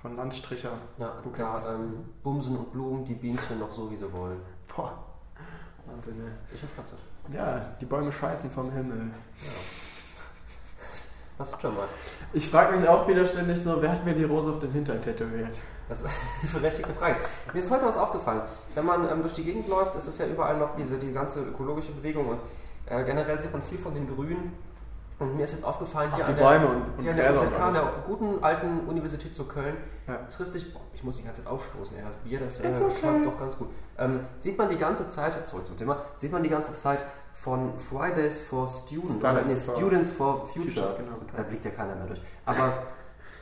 Von 0.00 0.16
Landstricher. 0.16 0.70
Ja, 0.96 1.12
Du 1.22 1.30
da 1.36 1.74
ähm, 1.74 2.06
bumsen 2.22 2.56
und 2.56 2.72
blumen 2.72 3.04
die 3.04 3.12
Bienchen 3.12 3.58
noch 3.58 3.70
so, 3.70 3.90
wie 3.90 3.96
sie 3.96 4.10
wollen. 4.10 4.40
Boah. 4.74 4.94
Wahnsinn, 5.84 6.22
ey. 6.24 6.54
Ich 6.54 6.60
find's 6.60 6.74
klasse. 6.74 6.94
Ja, 7.30 7.60
die 7.78 7.84
Bäume 7.84 8.10
scheißen 8.10 8.50
vom 8.50 8.72
Himmel. 8.72 9.10
Ja. 9.42 9.50
Was 11.36 11.60
schon 11.60 11.74
mal. 11.74 11.86
Ich 12.32 12.48
frage 12.48 12.78
mich 12.78 12.88
auch 12.88 13.06
wieder 13.06 13.26
ständig 13.26 13.62
so, 13.62 13.82
wer 13.82 13.92
hat 13.92 14.06
mir 14.06 14.14
die 14.14 14.24
Rose 14.24 14.48
auf 14.50 14.60
den 14.60 14.72
Hintern 14.72 15.02
tätowiert? 15.02 15.54
Das 15.86 16.00
ist 16.00 16.08
eine 16.42 16.50
berechtigte 16.50 16.94
Frage. 16.94 17.16
Mir 17.52 17.58
ist 17.58 17.70
heute 17.70 17.84
was 17.84 17.98
aufgefallen. 17.98 18.40
Wenn 18.74 18.86
man 18.86 19.06
ähm, 19.10 19.20
durch 19.20 19.34
die 19.34 19.44
Gegend 19.44 19.68
läuft, 19.68 19.94
ist 19.96 20.06
es 20.06 20.16
ja 20.16 20.26
überall 20.26 20.56
noch 20.56 20.74
diese 20.76 20.96
die 20.96 21.12
ganze 21.12 21.42
ökologische 21.42 21.92
Bewegung 21.92 22.28
und 22.28 22.40
äh, 22.86 23.04
generell 23.04 23.38
sieht 23.38 23.52
man 23.52 23.60
viel 23.60 23.76
von 23.76 23.92
den 23.92 24.06
Grünen. 24.06 24.54
Und 25.18 25.36
mir 25.36 25.42
ist 25.44 25.52
jetzt 25.52 25.64
aufgefallen, 25.64 26.14
hier 26.14 26.22
Ach, 26.24 26.28
die 26.28 26.32
an 26.32 26.38
der, 26.38 26.44
Bäume 26.44 26.66
und, 26.68 26.82
und 26.96 27.02
hier 27.02 27.10
an 27.10 27.16
der 27.16 27.32
UZK, 27.32 27.72
der 27.72 27.82
guten 28.06 28.42
alten 28.44 28.80
Universität 28.86 29.34
zu 29.34 29.44
Köln, 29.46 29.76
Ja. 30.06 30.16
trifft 30.28 30.52
sich, 30.52 30.72
boah, 30.72 30.80
ich 30.94 31.02
muss 31.02 31.16
die 31.16 31.24
ganze 31.24 31.42
Zeit 31.42 31.50
aufstoßen, 31.52 31.96
ey, 31.96 32.04
das 32.04 32.16
Bier, 32.18 32.38
das 32.38 32.60
äh, 32.60 32.68
okay. 32.68 32.94
schmeckt 33.00 33.26
doch 33.26 33.38
ganz 33.38 33.58
gut. 33.58 33.68
Ähm, 33.98 34.20
sieht 34.38 34.56
man 34.56 34.68
die 34.68 34.76
ganze 34.76 35.08
Zeit, 35.08 35.46
zurück 35.48 35.66
zum 35.66 35.76
Thema, 35.76 35.96
sieht 36.14 36.30
man 36.30 36.42
die 36.44 36.48
ganze 36.48 36.74
Zeit 36.76 37.04
von 37.32 37.76
Fridays 37.78 38.38
for 38.40 38.68
Students, 38.68 39.16
Students 39.16 39.24
oder, 39.24 39.42
nee, 39.44 39.54
for- 39.54 39.76
Students 39.76 40.10
for 40.10 40.46
Future, 40.46 40.68
Future, 40.68 40.94
genau. 40.98 41.16
da 41.36 41.42
blickt 41.42 41.64
ja 41.64 41.70
keiner 41.72 41.96
mehr 41.96 42.06
durch. 42.06 42.20
Aber 42.46 42.72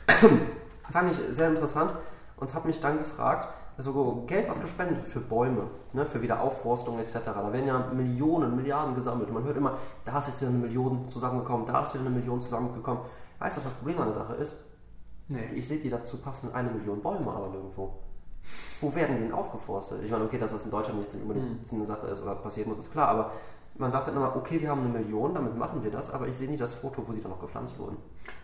fand 0.91 1.13
ich 1.13 1.21
sehr 1.35 1.49
interessant 1.49 1.93
und 2.37 2.55
habe 2.55 2.69
mich 2.69 2.81
dann 2.81 2.99
gefragt, 2.99 3.49
also 3.77 4.25
Geld, 4.27 4.49
was 4.49 4.61
gespendet 4.61 4.99
wird 4.99 5.09
für 5.09 5.21
Bäume, 5.21 5.69
ne, 5.93 6.07
für 6.07 6.23
Wiederaufforstung 6.23 6.99
etc. 6.99 7.19
Da 7.25 7.53
werden 7.53 7.67
ja 7.67 7.91
Millionen, 7.93 8.57
Milliarden 8.57 8.95
gesammelt. 8.95 9.29
Und 9.29 9.35
man 9.35 9.45
hört 9.45 9.57
immer, 9.57 9.77
da 10.05 10.19
ist 10.19 10.29
jetzt 10.29 10.41
wieder 10.41 10.51
eine 10.51 10.59
Million 10.59 11.09
zusammengekommen, 11.09 11.67
da 11.67 11.83
ist 11.83 11.95
wieder 11.95 12.07
eine 12.07 12.15
Million 12.15 12.41
zusammengekommen. 12.41 13.03
Weißt 13.39 13.57
du, 13.57 13.59
was 13.59 13.65
das 13.65 13.73
Problem 13.75 13.99
an 13.99 14.05
der 14.07 14.15
Sache 14.15 14.35
ist? 14.37 14.57
Nee. 15.29 15.51
Ich 15.55 15.67
sehe 15.69 15.79
die 15.79 15.91
dazu 15.91 16.19
passen 16.19 16.55
eine 16.55 16.71
Million 16.71 17.03
Bäume 17.03 17.31
aber 17.31 17.49
nirgendwo. 17.49 17.99
Wo 18.81 18.95
werden 18.95 19.17
die 19.17 19.23
denn 19.23 19.33
aufgeforstet? 19.33 20.03
Ich 20.05 20.11
meine, 20.11 20.25
okay, 20.25 20.39
dass 20.39 20.53
das 20.53 20.65
in 20.65 20.71
Deutschland 20.71 21.01
nicht 21.01 21.15
unbedingt 21.15 21.73
eine 21.73 21.87
Sache 21.87 22.07
ist 22.07 22.23
oder 22.23 22.37
passieren 22.37 22.69
muss, 22.69 22.79
ist 22.79 22.93
klar, 22.93 23.09
aber 23.09 23.33
man 23.79 23.93
sagt 23.93 24.09
dann 24.09 24.17
immer, 24.17 24.35
okay, 24.37 24.61
wir 24.61 24.71
haben 24.71 24.81
eine 24.81 24.89
Million, 24.89 25.35
damit 25.35 25.57
machen 25.57 25.83
wir 25.83 25.91
das, 25.91 26.13
aber 26.13 26.27
ich 26.29 26.37
sehe 26.37 26.49
nie 26.49 26.57
das 26.57 26.75
Foto, 26.75 27.03
wo 27.07 27.13
die 27.13 27.21
dann 27.21 27.31
noch 27.31 27.41
gepflanzt 27.41 27.79
wurden. 27.79 27.97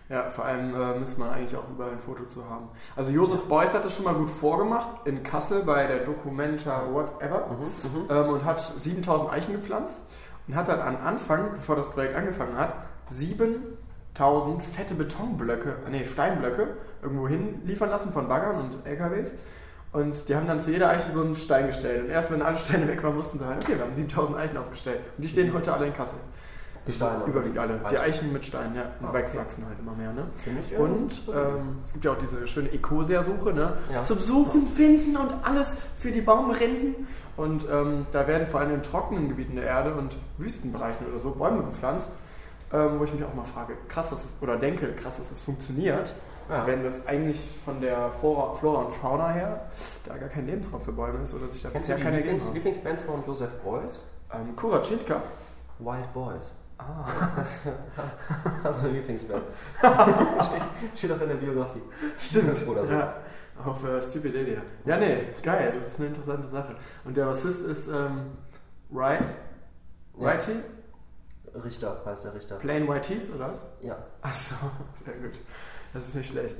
Ja, 0.08 0.30
vor 0.30 0.44
allem 0.44 0.74
äh, 0.74 0.98
müsste 0.98 1.20
man 1.20 1.30
eigentlich 1.30 1.56
auch 1.56 1.68
überall 1.70 1.92
ein 1.92 2.00
Foto 2.00 2.24
zu 2.24 2.48
haben. 2.48 2.68
Also 2.96 3.12
Josef 3.12 3.46
Beuys 3.46 3.72
hat 3.72 3.84
das 3.84 3.94
schon 3.94 4.04
mal 4.04 4.14
gut 4.14 4.28
vorgemacht 4.28 5.06
in 5.06 5.22
Kassel 5.22 5.62
bei 5.62 5.86
der 5.86 6.00
Documenta 6.00 6.82
Whatever 6.92 7.46
Mhm, 7.48 8.10
ähm, 8.10 8.28
und 8.28 8.44
hat 8.44 8.60
7000 8.60 9.32
Eichen 9.32 9.52
gepflanzt 9.54 10.08
und 10.46 10.54
hat 10.54 10.68
dann 10.68 10.80
am 10.80 10.96
Anfang, 10.96 11.52
bevor 11.54 11.76
das 11.76 11.88
Projekt 11.88 12.14
angefangen 12.14 12.56
hat, 12.56 12.74
7000 13.08 14.62
fette 14.62 14.94
Betonblöcke, 14.94 15.76
nee, 15.90 16.04
Steinblöcke 16.04 16.76
irgendwo 17.00 17.26
hin 17.26 17.62
liefern 17.64 17.88
lassen 17.88 18.12
von 18.12 18.28
Baggern 18.28 18.56
und 18.60 18.86
LKWs. 18.86 19.34
Und 19.92 20.28
die 20.28 20.34
haben 20.34 20.46
dann 20.46 20.58
zu 20.58 20.70
jeder 20.70 20.88
Eiche 20.88 21.10
so 21.12 21.20
einen 21.22 21.36
Stein 21.36 21.66
gestellt. 21.66 22.04
Und 22.04 22.10
erst 22.10 22.30
wenn 22.30 22.40
alle 22.40 22.56
Steine 22.56 22.88
weg 22.88 23.02
waren, 23.02 23.14
mussten 23.14 23.38
sie 23.38 23.44
halt, 23.44 23.62
okay, 23.62 23.76
wir 23.76 23.84
haben 23.84 23.92
7000 23.92 24.38
Eichen 24.38 24.56
aufgestellt. 24.56 25.00
Und 25.16 25.22
die 25.22 25.28
stehen 25.28 25.52
heute 25.52 25.72
alle 25.72 25.86
in 25.86 25.92
Kassel. 25.92 26.18
Die 26.86 26.92
Steine. 26.92 27.24
Überwiegend 27.26 27.58
alle. 27.58 27.78
Die 27.90 27.96
Eichen. 27.98 27.98
Eichen 28.00 28.32
mit 28.32 28.44
Steinen, 28.44 28.74
ja. 28.74 28.82
Und 29.00 29.06
Ah, 29.06 29.10
okay. 29.10 29.38
wachsen 29.38 29.66
halt 29.66 29.78
immer 29.78 29.92
mehr, 29.94 30.12
ne? 30.12 30.24
Und 30.78 31.22
ähm, 31.28 31.78
es 31.84 31.92
gibt 31.92 32.04
ja 32.04 32.10
auch 32.12 32.18
diese 32.18 32.48
schöne 32.48 32.72
Ecosia-Suche, 32.72 33.52
ne? 33.52 33.74
Ja. 33.92 34.02
Zum 34.02 34.18
Suchen, 34.18 34.66
Finden 34.66 35.16
und 35.16 35.32
alles 35.44 35.76
für 35.98 36.10
die 36.10 36.22
Baumrinden. 36.22 37.06
Und 37.36 37.66
ähm, 37.70 38.06
da 38.10 38.26
werden 38.26 38.48
vor 38.48 38.60
allem 38.60 38.74
in 38.74 38.82
trockenen 38.82 39.28
Gebieten 39.28 39.54
der 39.56 39.64
Erde 39.66 39.94
und 39.94 40.16
Wüstenbereichen 40.38 41.06
oder 41.06 41.18
so 41.20 41.30
Bäume 41.32 41.62
gepflanzt, 41.62 42.10
ähm, 42.72 42.98
wo 42.98 43.04
ich 43.04 43.12
mich 43.14 43.22
auch 43.24 43.34
mal 43.34 43.44
frage, 43.44 43.74
krass, 43.88 44.10
dass 44.10 44.24
es, 44.24 44.36
oder 44.40 44.56
denke, 44.56 44.88
krass, 44.94 45.18
dass 45.18 45.30
es 45.30 45.40
funktioniert, 45.40 46.14
Ja. 46.48 46.66
wenn 46.66 46.82
das 46.82 47.06
eigentlich 47.06 47.58
von 47.64 47.80
der 47.80 48.10
Flora, 48.10 48.54
Flora 48.54 48.82
und 48.82 48.92
Fauna 48.92 49.30
her 49.30 49.68
da 50.06 50.16
gar 50.16 50.28
kein 50.28 50.46
Lebensraum 50.46 50.82
für 50.82 50.92
Bäume 50.92 51.22
ist 51.22 51.34
oder 51.34 51.48
sich 51.48 51.62
da 51.62 51.70
Kennst 51.70 51.88
du 51.88 51.94
die 51.94 52.02
keiner 52.02 52.16
Lieblings 52.18 52.46
gegeben 52.46 52.64
Lieblingsband 52.64 53.00
von 53.00 53.24
Joseph 53.26 53.52
Beuys? 53.64 54.00
Ähm, 54.32 54.56
Kurachitka. 54.56 55.22
Wild 55.78 56.12
Boys. 56.12 56.54
Ah. 56.78 57.06
Das 58.62 58.76
ist 58.76 58.82
meine 58.82 58.94
Lieblingsband. 58.94 59.42
steht, 59.82 60.62
steht 60.96 61.12
auch 61.12 61.20
in 61.20 61.28
der 61.28 61.36
Biografie. 61.36 61.82
Stimmt. 62.18 62.66
Oder 62.68 62.84
so. 62.84 62.92
Ja, 62.92 63.14
auf 63.64 63.84
äh, 63.84 64.00
Stupid 64.00 64.34
Idiot. 64.34 64.62
Ja, 64.84 64.96
nee, 64.96 65.28
geil, 65.42 65.72
das 65.74 65.86
ist 65.88 65.98
eine 65.98 66.08
interessante 66.08 66.48
Sache. 66.48 66.76
Und 67.04 67.16
der 67.16 67.26
Bassist 67.26 67.66
ist 67.66 67.88
ähm, 67.88 68.32
Wright. 68.90 69.26
Ja. 70.18 70.28
Righty? 70.28 70.52
Richter 71.54 72.02
heißt 72.04 72.24
der 72.24 72.34
Richter. 72.34 72.56
Plain 72.56 72.88
White 72.88 73.12
Tees, 73.12 73.32
oder 73.34 73.50
was? 73.50 73.64
Ja. 73.80 73.98
Achso, 74.22 74.56
sehr 75.04 75.14
gut. 75.14 75.38
Das 75.92 76.08
ist 76.08 76.14
nicht 76.14 76.30
schlecht. 76.30 76.56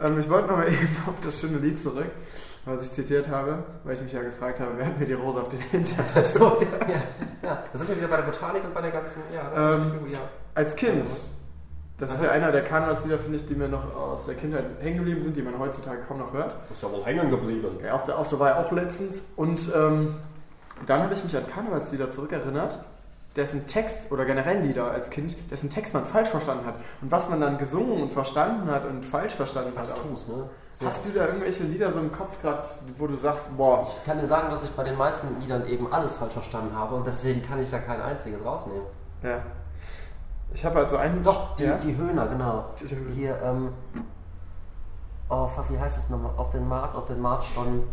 Ähm, 0.00 0.18
ich 0.18 0.28
wollte 0.30 0.48
nochmal 0.48 0.68
eben 0.72 0.96
auf 1.06 1.20
das 1.20 1.40
schöne 1.40 1.58
Lied 1.58 1.78
zurück, 1.78 2.10
was 2.64 2.86
ich 2.86 2.92
zitiert 2.92 3.28
habe, 3.28 3.62
weil 3.84 3.94
ich 3.94 4.02
mich 4.02 4.12
ja 4.12 4.22
gefragt 4.22 4.60
habe, 4.60 4.72
wer 4.76 4.86
hat 4.86 4.98
mir 4.98 5.06
die 5.06 5.12
Rose 5.12 5.40
auf 5.40 5.48
den 5.48 5.60
Hintern 5.60 6.06
So, 6.24 6.44
ja, 6.60 6.88
ja, 6.88 7.02
ja. 7.42 7.64
Da 7.72 7.78
sind 7.78 7.88
wir 7.88 7.96
wieder 7.96 8.08
bei 8.08 8.16
der 8.16 8.24
Botanik 8.24 8.64
und 8.64 8.74
bei 8.74 8.80
der 8.80 8.90
ganzen. 8.90 9.22
Ja, 9.34 9.74
Ähm, 9.74 9.92
ja. 10.10 10.18
Als 10.54 10.74
Kind, 10.76 11.10
das 11.98 12.14
ist 12.14 12.22
ja 12.22 12.30
einer 12.30 12.50
der 12.50 12.64
Karnevalslieder, 12.64 13.18
finde 13.18 13.36
ich, 13.36 13.46
die 13.46 13.54
mir 13.54 13.68
noch 13.68 13.94
aus 13.94 14.24
der 14.26 14.34
Kindheit 14.34 14.64
hängen 14.80 14.98
geblieben 14.98 15.20
sind, 15.20 15.36
die 15.36 15.42
man 15.42 15.58
heutzutage 15.58 16.00
kaum 16.08 16.18
noch 16.18 16.32
hört. 16.32 16.56
Ist 16.70 16.82
ja 16.82 16.90
wohl 16.90 17.04
hängen 17.04 17.30
geblieben. 17.30 17.78
Ja, 17.84 17.92
auf 17.92 18.04
der, 18.04 18.18
auf 18.18 18.26
der 18.28 18.38
war 18.40 18.50
ich 18.50 18.66
auch 18.66 18.72
letztens 18.72 19.32
und 19.36 19.70
ähm, 19.76 20.14
dann 20.86 21.02
habe 21.02 21.12
ich 21.12 21.22
mich 21.22 21.36
an 21.36 21.46
Karnevalslieder 21.46 22.08
zurückerinnert, 22.08 22.78
dessen 23.36 23.66
Text 23.66 24.10
oder 24.10 24.24
generell 24.24 24.60
Lieder 24.60 24.90
als 24.90 25.10
Kind, 25.10 25.50
dessen 25.50 25.70
Text 25.70 25.94
man 25.94 26.04
falsch 26.04 26.28
verstanden 26.28 26.66
hat. 26.66 26.74
Und 27.00 27.12
was 27.12 27.28
man 27.28 27.40
dann 27.40 27.58
gesungen 27.58 28.02
und 28.02 28.12
verstanden 28.12 28.70
hat 28.70 28.84
und 28.84 29.04
falsch 29.04 29.34
verstanden 29.34 29.78
hat. 29.78 29.90
Abstrus, 29.90 30.28
ne? 30.28 30.50
Sehr 30.72 30.88
Hast 30.88 31.04
du 31.04 31.10
da 31.10 31.26
irgendwelche 31.26 31.62
Lieder 31.64 31.90
so 31.90 32.00
im 32.00 32.10
Kopf 32.12 32.40
gerade, 32.40 32.66
wo 32.98 33.06
du 33.06 33.16
sagst, 33.16 33.56
boah, 33.56 33.82
Ich 33.86 34.04
kann 34.04 34.18
dir 34.18 34.26
sagen, 34.26 34.48
dass 34.48 34.64
ich 34.64 34.70
bei 34.70 34.82
den 34.82 34.96
meisten 34.96 35.40
Liedern 35.40 35.66
eben 35.66 35.92
alles 35.92 36.16
falsch 36.16 36.32
verstanden 36.32 36.74
habe 36.74 36.96
und 36.96 37.06
deswegen 37.06 37.42
kann 37.42 37.60
ich 37.60 37.70
da 37.70 37.78
kein 37.78 38.00
einziges 38.00 38.44
rausnehmen. 38.44 38.82
ja. 39.22 39.42
Ich 40.52 40.64
habe 40.64 40.80
halt 40.80 40.90
so 40.90 40.96
einen. 40.96 41.22
Doch, 41.22 41.54
die, 41.54 41.62
ja? 41.62 41.78
die 41.78 41.96
Höhner, 41.96 42.26
genau. 42.26 42.64
Die 42.80 42.90
Höhner. 42.90 43.10
Hier, 43.12 43.42
ähm. 43.42 43.68
Oh, 45.28 45.46
fuck, 45.46 45.70
wie 45.70 45.78
heißt 45.78 45.96
das 45.96 46.08
nochmal? 46.08 46.32
Ob 46.36 46.50
den 46.50 46.68
Markt, 46.68 46.96
ob 46.96 47.06
den 47.06 47.20
Markt 47.20 47.44
schon. 47.44 47.84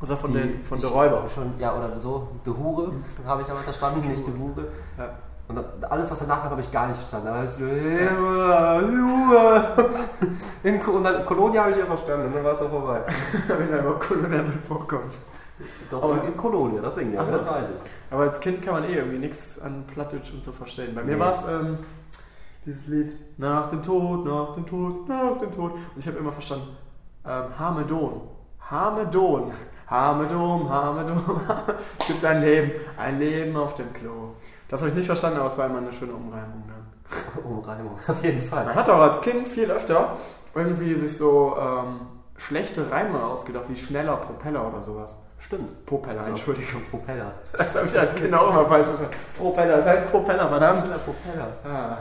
Also 0.00 0.16
von, 0.16 0.32
die- 0.32 0.38
den, 0.40 0.64
von 0.64 0.78
der 0.78 0.90
Räuber. 0.90 1.24
Schon, 1.28 1.54
ja, 1.58 1.76
oder 1.76 1.98
so. 1.98 2.28
De 2.46 2.52
Hure, 2.56 2.92
habe 3.26 3.42
ich 3.42 3.48
damals 3.48 3.64
verstanden, 3.64 4.08
nicht 4.08 4.26
De 4.26 4.32
Hure. 4.38 4.68
Ja. 4.96 5.10
Und 5.48 5.56
dann, 5.56 5.64
alles, 5.90 6.10
was 6.10 6.18
danach 6.18 6.42
kam, 6.42 6.50
habe 6.50 6.60
ich 6.60 6.70
gar 6.70 6.86
nicht 6.88 6.98
verstanden. 7.00 7.26
Da 7.28 7.34
heißt 7.36 7.58
es 7.60 7.60
In 10.62 10.80
Und 10.80 11.04
dann 11.04 11.24
Kolonia 11.24 11.62
habe 11.62 11.70
ich 11.72 11.78
ja 11.78 11.86
verstanden 11.86 12.26
und 12.26 12.34
dann 12.34 12.44
war 12.44 12.52
es 12.52 12.60
auch 12.62 12.68
vorbei. 12.70 13.00
Wenn 13.48 13.70
da 13.70 13.78
überhaupt 13.78 14.00
Kolonien 14.08 14.52
vorkommt. 14.66 15.06
Doch, 15.90 16.02
Aber- 16.02 16.22
in 16.24 16.36
Kolonia, 16.36 16.80
das 16.82 16.96
singen 16.96 17.12
die, 17.12 17.18
Ach 17.18 17.26
so. 17.26 17.32
das 17.32 17.46
weiß 17.46 17.70
ich. 17.70 18.12
Aber 18.12 18.22
als 18.24 18.38
Kind 18.40 18.62
kann 18.62 18.74
man 18.74 18.84
eh 18.84 18.94
irgendwie 18.94 19.18
nichts 19.18 19.58
an 19.60 19.84
Plattdeutsch 19.92 20.32
und 20.32 20.44
so 20.44 20.52
verstehen. 20.52 20.94
Bei 20.94 21.02
mir 21.02 21.14
Nee. 21.14 21.20
war 21.20 21.30
es 21.30 21.42
ähm, 21.48 21.78
dieses 22.66 22.88
Lied 22.88 23.12
Nach 23.38 23.68
dem 23.70 23.82
Tod, 23.82 24.24
nach 24.26 24.54
dem 24.54 24.66
Tod, 24.66 25.08
nach 25.08 25.38
dem 25.38 25.50
Tod. 25.52 25.72
Und 25.72 25.80
ich 25.98 26.06
habe 26.06 26.18
immer 26.18 26.32
verstanden, 26.32 26.68
ähm, 27.26 27.44
Hamedon. 27.58 28.20
Hamedon. 28.70 29.52
Hamedom, 29.88 30.68
Hamedom. 30.68 31.40
es 31.98 32.06
gibt 32.06 32.24
ein 32.24 32.42
Leben, 32.42 32.72
ein 32.98 33.18
Leben 33.18 33.56
auf 33.56 33.74
dem 33.74 33.90
Klo. 33.94 34.34
Das 34.68 34.80
habe 34.80 34.90
ich 34.90 34.96
nicht 34.96 35.06
verstanden, 35.06 35.38
aber 35.38 35.48
es 35.48 35.56
war 35.56 35.66
immer 35.66 35.78
eine 35.78 35.92
schöne 35.92 36.12
Umreimung 36.12 36.64
dann. 36.68 37.44
Umreimung, 37.44 37.98
auf 38.06 38.22
jeden 38.22 38.42
Fall. 38.42 38.66
Man 38.66 38.74
hat 38.74 38.90
auch 38.90 39.00
als 39.00 39.20
Kind 39.22 39.48
viel 39.48 39.70
öfter 39.70 40.16
irgendwie 40.54 40.94
sich 40.94 41.16
so 41.16 41.56
ähm, 41.58 42.00
schlechte 42.36 42.90
Reime 42.90 43.22
ausgedacht, 43.24 43.64
wie 43.68 43.76
schneller 43.76 44.16
Propeller 44.16 44.68
oder 44.68 44.82
sowas. 44.82 45.16
Stimmt. 45.38 45.86
Propeller, 45.86 46.18
Also, 46.18 46.30
Entschuldigung. 46.30 46.82
Propeller. 46.90 47.32
Das 47.56 47.74
habe 47.74 47.86
ich 47.86 47.98
als 47.98 48.14
Kind 48.14 48.34
auch 48.34 48.50
immer 48.50 48.66
falsch 48.66 48.86
verstanden. 48.86 49.14
Propeller, 49.38 49.76
das 49.76 49.86
heißt 49.86 50.10
Propeller, 50.10 50.48
verdammt. 50.48 50.84
Propeller. 51.04 51.48
Ah. 51.64 51.98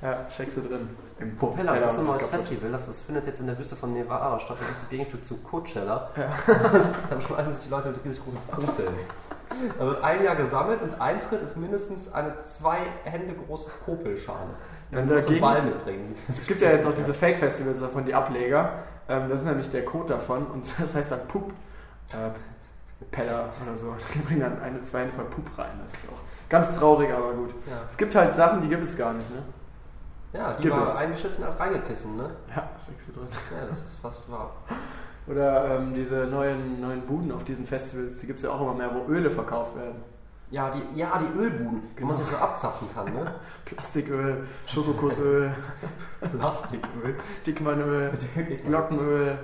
Ja, 0.00 0.24
steckst 0.30 0.56
du 0.56 0.60
drin. 0.60 0.88
Im 1.18 1.34
Propeller, 1.36 1.74
das 1.74 1.86
ist 1.86 1.94
so 1.94 2.00
ein 2.02 2.06
neues. 2.06 2.26
Festival, 2.26 2.70
das, 2.70 2.86
das 2.86 3.00
findet 3.00 3.26
jetzt 3.26 3.40
in 3.40 3.46
der 3.46 3.58
Wüste 3.58 3.74
von 3.74 3.92
Nevada 3.92 4.38
statt. 4.38 4.56
Das 4.60 4.68
ist 4.68 4.82
das 4.82 4.90
Gegenstück 4.90 5.24
zu 5.24 5.38
Coachella. 5.38 6.08
Ja. 6.16 6.54
Und 6.72 6.88
dann 7.10 7.20
schmeißen 7.22 7.52
sich 7.54 7.64
die 7.64 7.70
Leute 7.70 7.88
mit 7.88 8.04
riesig 8.04 8.22
großen 8.22 8.38
Popeln. 8.48 8.94
Da 9.76 9.86
wird 9.86 10.04
ein 10.04 10.22
Jahr 10.22 10.36
gesammelt 10.36 10.80
und 10.82 11.00
Eintritt 11.00 11.40
ist 11.40 11.56
mindestens 11.56 12.12
eine 12.12 12.44
zwei 12.44 12.76
Hände 13.02 13.34
große 13.34 13.68
Popelschale. 13.84 14.50
Wenn 14.90 15.08
du 15.08 15.16
dagegen- 15.16 15.40
Ball 15.40 15.62
mitbringen. 15.62 16.14
Es 16.28 16.46
gibt 16.46 16.60
ja 16.62 16.70
jetzt 16.70 16.86
auch 16.86 16.94
diese 16.94 17.12
Fake-Festivals 17.12 17.80
davon, 17.80 18.04
die 18.04 18.14
Ableger. 18.14 18.70
Ähm, 19.08 19.28
das 19.28 19.40
ist 19.40 19.46
nämlich 19.46 19.68
der 19.70 19.84
Code 19.84 20.10
davon 20.14 20.46
und 20.48 20.72
das 20.80 20.94
heißt 20.94 21.10
dann 21.12 21.26
Pup. 21.26 21.50
Äh, 22.12 22.30
Peller 23.10 23.48
oder 23.66 23.76
so. 23.76 23.96
Die 24.14 24.18
bringen 24.20 24.40
dann 24.40 24.60
eine, 24.60 24.84
zwei 24.84 25.00
Hände 25.00 25.14
voll 25.14 25.24
Pup 25.24 25.58
rein. 25.58 25.70
Das 25.84 25.94
ist 25.94 26.08
auch 26.08 26.18
ganz 26.48 26.76
traurig, 26.76 27.10
aber 27.12 27.32
gut. 27.32 27.50
Ja, 27.66 27.80
Es 27.86 27.96
gibt 27.96 28.14
halt 28.14 28.34
Sachen, 28.34 28.60
die 28.60 28.68
gibt 28.68 28.82
es 28.84 28.96
gar 28.96 29.14
nicht, 29.14 29.28
ne? 29.30 29.42
Ja 30.32 30.52
die 30.54 30.62
Gibt 30.62 30.74
war 30.76 30.84
es. 30.84 30.96
eingeschissen 30.96 31.44
als 31.44 31.58
reingekissen, 31.58 32.16
ne? 32.16 32.24
Ja, 32.54 32.68
steckst 32.80 33.08
du 33.08 33.12
drin. 33.12 33.28
Ja, 33.58 33.66
das 33.66 33.84
ist 33.84 34.00
fast 34.00 34.30
wahr. 34.30 34.52
Oder 35.26 35.76
ähm, 35.76 35.92
diese 35.94 36.26
neuen, 36.26 36.80
neuen 36.80 37.02
Buden 37.02 37.32
auf 37.32 37.44
diesen 37.44 37.66
Festivals, 37.66 38.18
die 38.20 38.26
gibt 38.26 38.38
es 38.38 38.44
ja 38.44 38.50
auch 38.50 38.60
immer 38.62 38.74
mehr, 38.74 38.90
wo 38.94 39.10
Öle 39.12 39.30
verkauft 39.30 39.76
werden. 39.76 39.96
Ja, 40.50 40.70
die, 40.70 40.82
ja, 40.98 41.18
die 41.18 41.38
Ölbuden, 41.38 41.82
wo 41.82 41.94
Genau. 41.96 42.06
man 42.08 42.16
sich 42.16 42.26
so 42.26 42.36
abzapfen 42.36 42.88
kann, 42.94 43.12
ne? 43.12 43.34
Plastiköl, 43.66 44.46
Schokokussöl, 44.66 45.52
Plastiköl. 46.38 47.16
Dickmannöl, 47.46 48.10
Glockenöl, 48.64 49.38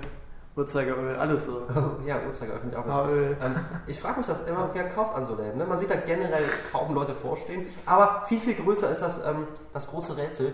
Uhrzeigeröl, 0.55 1.15
alles 1.17 1.45
so. 1.45 1.67
ja, 2.05 2.17
Uhrzeiger 2.25 2.53
finde 2.59 2.71
ich 2.71 2.77
auch 2.77 2.87
was. 2.87 3.11
Ähm, 3.11 3.55
ich 3.87 3.99
frage 3.99 4.17
mich 4.19 4.27
das 4.27 4.47
immer, 4.47 4.69
wer 4.73 4.87
kauft 4.89 5.13
an 5.15 5.25
so 5.25 5.35
Läden? 5.35 5.57
Ne? 5.57 5.65
Man 5.65 5.77
sieht 5.77 5.89
da 5.91 5.95
generell 5.97 6.43
kaum 6.71 6.95
Leute 6.95 7.13
vorstehen, 7.13 7.65
aber 7.85 8.23
viel, 8.25 8.39
viel 8.39 8.55
größer 8.55 8.89
ist 8.89 9.01
das, 9.01 9.23
ähm, 9.25 9.47
das 9.73 9.87
große 9.89 10.15
Rätsel 10.17 10.53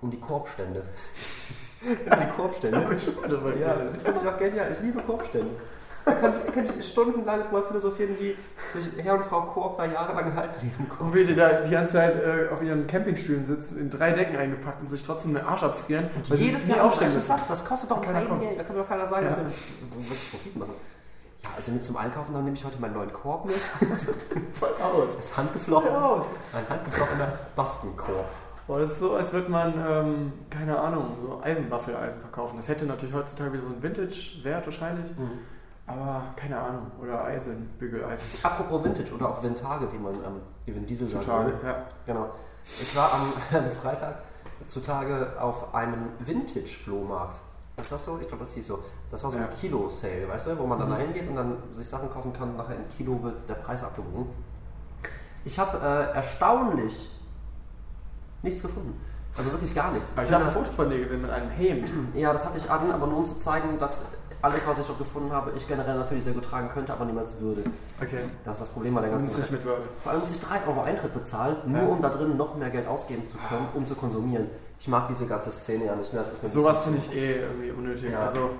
um 0.00 0.10
die 0.10 0.20
Korbstände. 0.20 0.82
die 1.82 2.36
Korbstände. 2.36 2.86
Ich 2.96 3.06
Ja, 3.60 3.74
finde 4.04 4.20
ich 4.20 4.28
auch 4.28 4.38
genial. 4.38 4.72
Ich 4.72 4.80
liebe 4.80 5.00
Korbstände. 5.02 5.50
Da 6.04 6.14
kann 6.14 6.32
ich, 6.32 6.52
kann 6.54 6.64
ich 6.64 6.88
stundenlang 6.88 7.52
mal 7.52 7.62
philosophieren, 7.62 8.16
wie 8.18 8.34
sich 8.72 8.88
Herr 8.96 9.14
und 9.14 9.26
Frau 9.26 9.42
Korb 9.42 9.76
da 9.76 9.84
jahrelang 9.84 10.34
halten 10.34 10.54
leben 10.66 10.90
Und 11.00 11.14
wie 11.14 11.24
die 11.26 11.34
da 11.36 11.60
die 11.60 11.70
ganze 11.70 11.94
Zeit 11.94 12.16
äh, 12.16 12.48
auf 12.50 12.62
ihren 12.62 12.86
Campingstühlen 12.86 13.44
sitzen, 13.44 13.78
in 13.78 13.90
drei 13.90 14.12
Decken 14.12 14.36
eingepackt 14.36 14.80
und 14.80 14.88
sich 14.88 15.02
trotzdem 15.02 15.34
den 15.34 15.44
Arsch 15.44 15.62
abfrieren. 15.62 16.08
weil 16.28 16.38
sie 16.38 16.44
Jedes 16.44 16.66
Jahr 16.66 16.84
aufstehen 16.84 17.08
aufstehen 17.08 17.14
müssen. 17.14 17.26
Satz, 17.26 17.46
das 17.48 17.64
kostet 17.64 17.90
doch 17.90 18.00
kein. 18.00 18.14
Geld. 18.40 18.58
Da 18.58 18.64
kann 18.64 18.76
doch 18.76 18.88
keiner 18.88 19.06
sagen, 19.06 19.26
Ja. 19.26 19.30
dass 19.30 19.38
wir 19.38 19.46
wirklich 19.92 20.30
Profit 20.30 20.56
machen. 20.56 20.74
Ja, 21.44 21.50
also 21.56 21.70
mit 21.72 21.84
zum 21.84 21.96
Einkaufen, 21.96 22.32
dann 22.32 22.44
nehme 22.44 22.56
ich 22.56 22.64
heute 22.64 22.80
meinen 22.80 22.94
neuen 22.94 23.12
Korb 23.12 23.44
mit. 23.44 23.56
Voll 24.54 24.70
out. 24.82 25.08
Das 25.08 25.16
ist 25.16 25.36
handgeflochten. 25.36 25.92
Voll 25.92 26.02
out. 26.02 26.26
Ein 26.54 26.68
handgeflochtener 26.68 27.28
Baskenkorb. 27.54 28.24
Boah, 28.68 28.78
das 28.80 28.92
ist 28.92 28.98
so, 29.00 29.14
als 29.16 29.32
würde 29.32 29.50
man, 29.50 29.72
ähm, 29.84 30.32
keine 30.50 30.78
Ahnung, 30.78 31.16
so 31.20 31.40
Eisenwaffeleisen 31.42 32.20
verkaufen. 32.20 32.56
Das 32.58 32.68
hätte 32.68 32.84
natürlich 32.84 33.14
heutzutage 33.14 33.52
wieder 33.54 33.62
so 33.62 33.70
einen 33.70 33.82
Vintage-Wert 33.82 34.66
wahrscheinlich. 34.66 35.10
Aber 35.86 36.22
keine 36.36 36.58
Ahnung. 36.58 36.90
Oder 37.02 37.24
Eisen, 37.24 37.70
Bügeleisen. 37.78 38.38
Apropos 38.44 38.84
Vintage 38.84 39.14
oder 39.14 39.30
auch 39.30 39.42
Vintage, 39.42 39.90
wie 39.90 39.96
man 39.98 40.12
ähm, 40.16 40.40
wie 40.66 40.74
Vin 40.74 40.84
Diesel 40.86 41.08
sagt. 41.08 41.24
Zutage, 41.24 41.54
ja. 41.64 41.76
Genau. 42.04 42.28
Ich 42.78 42.94
war 42.94 43.10
am, 43.14 43.32
am 43.58 43.72
Freitag 43.72 44.16
zutage 44.66 45.32
auf 45.40 45.74
einem 45.74 46.10
Vintage-Flohmarkt. 46.18 47.40
Ist 47.78 47.90
das 47.90 48.04
so? 48.04 48.18
Ich 48.20 48.28
glaube, 48.28 48.40
das 48.40 48.52
hieß 48.52 48.66
so. 48.66 48.80
Das 49.10 49.24
war 49.24 49.30
so 49.30 49.38
ein 49.38 49.44
Ja. 49.44 49.48
Kilo-Sale, 49.48 50.28
weißt 50.28 50.48
du, 50.48 50.58
wo 50.58 50.66
man 50.66 50.78
dann 50.78 50.90
Mhm. 50.90 50.96
hingeht 50.96 51.26
und 51.28 51.36
dann 51.36 51.56
sich 51.72 51.88
Sachen 51.88 52.10
kaufen 52.10 52.34
kann. 52.34 52.54
Nachher 52.56 52.76
in 52.76 52.86
Kilo 52.88 53.22
wird 53.22 53.48
der 53.48 53.54
Preis 53.54 53.82
abgewogen. 53.82 54.26
Ich 55.46 55.58
habe 55.58 55.78
äh, 55.78 56.14
erstaunlich 56.16 57.10
nichts 58.42 58.62
gefunden. 58.62 58.98
Also 59.36 59.52
wirklich 59.52 59.74
gar 59.74 59.92
nichts. 59.92 60.12
Aber 60.16 60.24
ich 60.26 60.32
habe 60.32 60.44
ein 60.46 60.50
Foto 60.50 60.72
von 60.72 60.90
dir 60.90 60.98
gesehen 60.98 61.22
mit 61.22 61.30
einem 61.30 61.50
Hemd. 61.50 61.92
Ja, 62.14 62.32
das 62.32 62.44
hatte 62.44 62.58
ich 62.58 62.68
an, 62.68 62.90
aber 62.90 63.06
nur 63.06 63.18
um 63.18 63.26
zu 63.26 63.36
zeigen, 63.38 63.78
dass 63.78 64.02
alles, 64.42 64.66
was 64.66 64.78
ich 64.78 64.86
dort 64.86 64.98
gefunden 64.98 65.32
habe, 65.32 65.52
ich 65.56 65.66
generell 65.66 65.96
natürlich 65.96 66.24
sehr 66.24 66.32
gut 66.32 66.44
tragen 66.44 66.68
könnte, 66.68 66.92
aber 66.92 67.04
niemals 67.04 67.40
würde. 67.40 67.62
Okay. 68.00 68.20
Das 68.44 68.58
ist 68.58 68.62
das 68.66 68.68
Problem 68.70 68.94
bei 68.94 69.00
der 69.02 69.10
ganzen 69.10 69.36
Wirbel. 69.36 69.58
Vor 70.02 70.12
allem 70.12 70.20
muss 70.20 70.30
ich 70.32 70.40
3 70.40 70.66
Euro 70.66 70.82
Eintritt 70.82 71.12
bezahlen, 71.14 71.56
nur 71.66 71.82
Ja. 71.82 71.86
um 71.88 72.00
da 72.00 72.08
drin 72.08 72.36
noch 72.36 72.56
mehr 72.56 72.70
Geld 72.70 72.86
ausgeben 72.88 73.26
zu 73.28 73.36
können, 73.36 73.66
um 73.74 73.84
zu 73.86 73.94
konsumieren. 73.94 74.46
Ich 74.80 74.86
mag 74.88 75.08
diese 75.08 75.26
ganze 75.26 75.50
Szene 75.52 75.86
ja 75.86 75.96
nicht. 75.96 76.12
ne? 76.12 76.18
Das 76.20 76.32
ist 76.32 76.42
mir 76.42 76.48
ein 76.48 76.52
Sowas 76.52 76.78
finde 76.80 76.98
ich 76.98 77.12
eh 77.14 77.40
irgendwie 77.40 77.70
unnötig. 77.72 78.10
Ja. 78.10 78.20
Also 78.26 78.50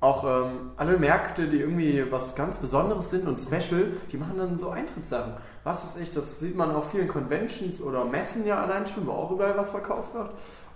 auch 0.00 0.24
ähm, 0.24 0.72
alle 0.76 0.98
Märkte, 0.98 1.46
die 1.46 1.60
irgendwie 1.60 2.10
was 2.10 2.34
ganz 2.34 2.56
Besonderes 2.56 3.10
sind 3.10 3.28
und 3.28 3.38
special, 3.38 3.92
die 4.10 4.16
machen 4.16 4.38
dann 4.38 4.56
so 4.56 4.70
Eintrittssachen. 4.70 5.34
Was 5.62 5.84
weiß 5.84 5.96
ich, 5.98 6.10
das 6.10 6.40
sieht 6.40 6.56
man 6.56 6.74
auf 6.74 6.90
vielen 6.90 7.06
Conventions 7.06 7.82
oder 7.82 8.04
Messen 8.06 8.46
ja 8.46 8.62
allein 8.62 8.86
schon, 8.86 9.06
wo 9.06 9.12
auch 9.12 9.30
überall 9.30 9.56
was 9.58 9.70
verkauft 9.70 10.14
wird. 10.14 10.30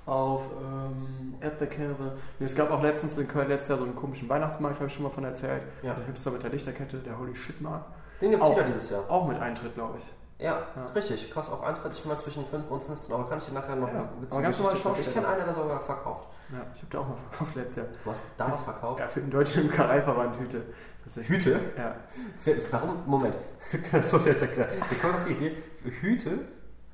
Auf 0.04 0.42
ähm, 0.60 1.34
Erdbeerkäse. 1.40 2.12
Nee, 2.38 2.44
es 2.44 2.54
gab 2.54 2.70
auch 2.70 2.82
letztens 2.82 3.16
in 3.16 3.26
Köln 3.26 3.48
letztes 3.48 3.68
Jahr 3.68 3.78
so 3.78 3.84
einen 3.84 3.96
komischen 3.96 4.28
Weihnachtsmarkt, 4.28 4.76
habe 4.76 4.88
ich 4.88 4.92
schon 4.92 5.04
mal 5.04 5.10
von 5.10 5.24
erzählt. 5.24 5.62
Ja. 5.82 5.94
Der 5.94 6.04
Hipster 6.04 6.30
mit 6.30 6.42
der 6.42 6.50
Lichterkette, 6.50 6.98
der 6.98 7.18
Holy 7.18 7.34
Shit 7.34 7.62
Markt. 7.62 7.86
Den 8.20 8.30
gibt 8.30 8.42
es 8.42 8.48
Auch. 8.48 8.54
wieder 8.54 8.66
dieses 8.66 8.90
Jahr. 8.90 9.08
Auch 9.08 9.26
mit 9.26 9.40
Eintritt, 9.40 9.74
glaube 9.74 9.96
ich. 9.96 10.04
Ja, 10.38 10.62
Ja. 10.74 10.86
richtig. 10.94 11.30
Kostet 11.32 11.54
auch 11.54 11.62
Eintritt. 11.62 11.92
Ich 11.92 12.04
meine 12.04 12.18
zwischen 12.18 12.44
5 12.46 12.70
und 12.70 12.84
15 12.84 13.12
Euro. 13.14 13.24
Kann 13.28 13.38
ich 13.38 13.44
dir 13.44 13.52
nachher 13.52 13.76
noch 13.76 13.88
Ja, 13.88 14.08
eine 14.32 14.42
ganz 14.42 14.58
Ich 14.98 15.12
kenne 15.12 15.28
einen, 15.28 15.44
der 15.44 15.54
sogar 15.54 15.80
verkauft. 15.80 16.28
Ja, 16.52 16.58
ich 16.74 16.80
habe 16.82 16.90
da 16.90 16.98
auch 16.98 17.08
mal 17.08 17.16
verkauft 17.16 17.54
letztes 17.56 17.76
Jahr. 17.76 17.86
Du 18.04 18.10
hast 18.10 18.22
da 18.36 18.52
was 18.52 18.62
verkauft? 18.62 19.00
Ja, 19.00 19.08
für 19.08 19.20
den 19.20 19.30
deutschen 19.30 19.62
Imkereiverband 19.64 20.38
Hüte. 20.38 20.62
Hüte? 21.14 21.60
Ja. 21.76 21.96
Warum? 22.70 23.02
Moment. 23.06 23.36
Das 23.92 24.12
muss 24.12 24.22
ich 24.26 24.32
jetzt 24.32 24.42
erklären. 24.42 24.70
Wir 24.88 24.98
kommen 24.98 25.14
auf 25.14 25.24
die 25.26 25.32
Idee. 25.32 25.56
Hüte? 26.00 26.38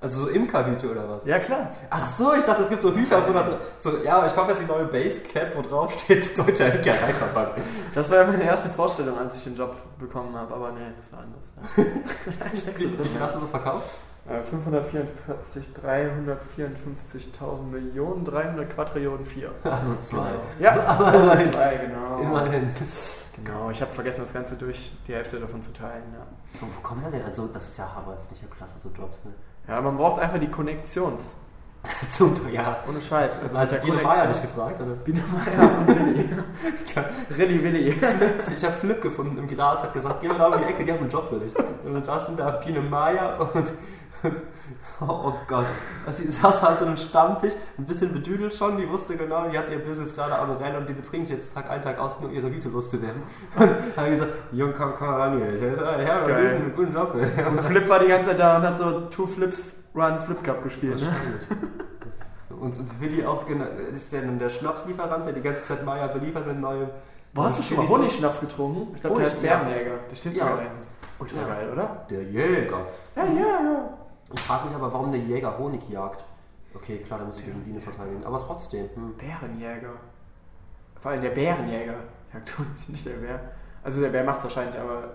Also 0.02 0.24
so 0.24 0.28
Imkerhüte 0.30 0.90
oder 0.90 1.06
was? 1.10 1.26
ja, 1.26 1.38
klar. 1.38 1.70
Ach 1.90 2.06
so, 2.06 2.32
ich 2.32 2.42
dachte, 2.44 2.62
es 2.62 2.70
gibt 2.70 2.80
so 2.80 2.94
Hüter, 2.94 3.22
wo 3.28 3.32
da. 3.34 3.58
So, 3.76 3.98
ja, 3.98 4.24
ich 4.24 4.34
kaufe 4.34 4.50
jetzt 4.50 4.62
die 4.62 4.66
neue 4.66 4.86
Basecap, 4.86 5.54
wo 5.54 5.60
drauf 5.60 5.92
steht 5.92 6.38
Deutscher 6.38 6.74
Imkereiverband. 6.74 7.52
Das 7.94 8.10
war 8.10 8.18
ja 8.18 8.26
meine 8.26 8.44
erste 8.44 8.70
Vorstellung, 8.70 9.18
als 9.18 9.36
ich 9.38 9.44
den 9.44 9.56
Job 9.56 9.76
bekommen 9.98 10.34
habe, 10.34 10.54
aber 10.54 10.72
nee, 10.72 10.80
das 10.96 11.12
war 11.12 11.20
anders. 11.20 11.52
Ja. 11.76 11.84
Wie, 13.02 13.08
viel 13.08 13.20
hast 13.20 13.36
du 13.36 13.40
so 13.40 13.46
verkauft? 13.46 13.90
ja. 14.26 14.38
Äh, 14.38 14.42
544, 14.42 15.68
354.000 15.84 17.62
Millionen, 17.70 18.24
300 18.24 18.74
Quadrillionen 18.74 19.26
4. 19.26 19.50
Also 19.64 19.96
zwei. 20.00 20.30
Ja, 20.60 20.72
Aber 20.86 21.06
also 21.06 21.18
immerhin. 21.20 21.52
zwei, 21.52 21.76
genau. 21.76 22.18
Immerhin. 22.20 22.70
Genau, 23.44 23.70
ich 23.70 23.80
habe 23.80 23.92
vergessen, 23.92 24.20
das 24.20 24.32
Ganze 24.32 24.56
durch 24.56 24.92
die 25.06 25.14
Hälfte 25.14 25.38
davon 25.40 25.62
zu 25.62 25.72
teilen. 25.72 26.04
Ja, 26.12 26.26
Wo, 26.60 26.66
wo 26.66 26.80
kommt 26.82 27.02
man 27.02 27.12
denn? 27.12 27.24
Also, 27.24 27.46
das 27.46 27.68
ist 27.68 27.78
ja 27.78 27.84
haaröffentliche 27.94 28.46
Klasse, 28.46 28.78
so 28.78 28.88
Jobs, 28.90 29.22
ne? 29.24 29.32
Ja 29.68 29.80
man 29.80 29.96
braucht 29.96 30.20
einfach 30.20 30.38
die 30.38 30.50
Connections. 30.50 31.36
Zum 32.08 32.34
ja. 32.52 32.78
Ohne 32.88 33.00
Scheiß. 33.00 33.40
Also, 33.42 33.56
also 33.56 33.76
Biene 33.78 34.02
Meier 34.02 34.26
dich 34.26 34.42
gefragt, 34.42 34.80
oder? 34.80 34.92
Biene 34.96 35.22
Meier 35.32 35.70
und 35.78 35.88
Willi. 35.88 36.28
Rilli 37.38 37.64
Willi. 37.64 37.96
Ich 38.54 38.64
habe 38.64 38.74
Flip 38.74 39.00
gefunden 39.00 39.38
im 39.38 39.48
Gras, 39.48 39.82
hat 39.82 39.94
gesagt, 39.94 40.20
geh 40.20 40.28
mal 40.28 40.36
da 40.36 40.48
um 40.48 40.58
die 40.58 40.64
Ecke, 40.64 40.84
die 40.84 40.92
haben 40.92 41.00
einen 41.00 41.08
Job 41.08 41.28
für 41.30 41.38
dich. 41.38 41.54
Und 41.84 41.94
dann 41.94 42.02
saßen 42.02 42.36
da 42.36 42.50
Biene 42.50 42.80
Meier 42.80 43.50
und 43.54 43.72
Oh 45.08 45.32
Gott. 45.46 45.66
Also 46.06 46.22
sie 46.22 46.30
saß 46.30 46.62
halt 46.62 46.80
an 46.80 46.88
einem 46.88 46.96
Stammtisch, 46.96 47.54
ein 47.78 47.86
bisschen 47.86 48.12
bedüdelt 48.12 48.54
schon, 48.54 48.76
die 48.76 48.88
wusste 48.88 49.16
genau, 49.16 49.48
die 49.48 49.56
hat 49.56 49.70
ihr 49.70 49.78
Business 49.78 50.14
gerade 50.14 50.36
am 50.36 50.50
Rennen 50.56 50.76
und 50.76 50.88
die 50.88 50.92
betrinkt 50.92 51.26
sich 51.26 51.36
jetzt 51.36 51.54
Tag 51.54 51.70
ein, 51.70 51.80
Tag 51.80 51.98
aus, 51.98 52.20
nur 52.20 52.30
ihre 52.30 52.50
Hüte 52.50 52.68
loszuwerden. 52.68 53.22
Und 53.56 53.70
dann 53.96 54.04
hat 54.04 54.10
gesagt, 54.10 54.32
Jung, 54.52 54.72
komm, 54.76 54.92
komm 54.96 55.08
ran 55.08 55.38
hier. 55.38 55.54
Ich 55.54 55.80
habe 55.80 56.02
ja, 56.02 56.36
einen 56.36 56.74
guten 56.74 56.94
Job. 56.94 57.14
Und 57.48 57.60
Flip 57.62 57.88
war 57.88 57.98
die 57.98 58.08
ganze 58.08 58.28
Zeit 58.28 58.40
da 58.40 58.56
und 58.58 58.62
hat 58.62 58.78
so 58.78 59.00
Two 59.08 59.26
Flips 59.26 59.76
Run 59.94 60.18
Flip 60.18 60.42
Cup 60.44 60.62
gespielt. 60.62 61.00
Ne? 61.00 61.08
Und, 62.60 62.78
und 62.78 63.00
Willi 63.00 63.24
auch, 63.24 63.46
ist 63.92 64.12
der, 64.12 64.20
der 64.22 64.50
Schnapslieferant, 64.50 65.26
der 65.26 65.32
die 65.32 65.40
ganze 65.40 65.62
Zeit 65.62 65.84
Maya 65.84 66.08
beliefert 66.08 66.46
mit 66.46 66.60
neuem. 66.60 66.90
Wo 67.32 67.44
hast 67.44 67.60
du 67.60 67.62
schon 67.62 67.78
mal 67.78 67.88
Honigschnaps 67.88 68.40
getrunken? 68.40 68.94
Ich 68.94 69.00
glaube, 69.00 69.16
der 69.16 69.28
ist 69.28 69.40
Bärenjäger. 69.40 69.92
Der 70.10 70.16
steht 70.16 70.36
sogar 70.36 70.62
ja. 70.62 70.70
Ultra 71.18 71.42
geil, 71.42 71.70
oder? 71.72 72.06
Der 72.10 72.22
Jäger. 72.22 72.86
Der 73.14 73.28
Jäger. 73.28 73.98
Ich 74.32 74.40
frage 74.40 74.66
mich 74.66 74.74
aber, 74.74 74.92
warum 74.92 75.10
der 75.10 75.20
Jäger 75.20 75.58
Honig 75.58 75.88
jagt. 75.88 76.24
Okay, 76.74 76.98
klar, 76.98 77.18
da 77.18 77.24
muss 77.24 77.38
ich 77.38 77.44
gegen 77.44 77.62
Biene 77.64 77.80
verteidigen. 77.80 78.24
Aber 78.24 78.38
trotzdem. 78.38 78.88
Hm. 78.94 79.14
Bärenjäger. 79.16 79.92
Vor 81.00 81.10
allem 81.10 81.22
der 81.22 81.30
Bärenjäger 81.30 81.96
jagt 82.32 82.58
Honig, 82.58 82.88
nicht 82.88 83.06
der 83.06 83.14
Bär. 83.14 83.40
Also 83.82 84.00
der 84.00 84.10
Bär 84.10 84.24
macht 84.24 84.38
es 84.38 84.44
wahrscheinlich, 84.44 84.78
aber 84.78 85.14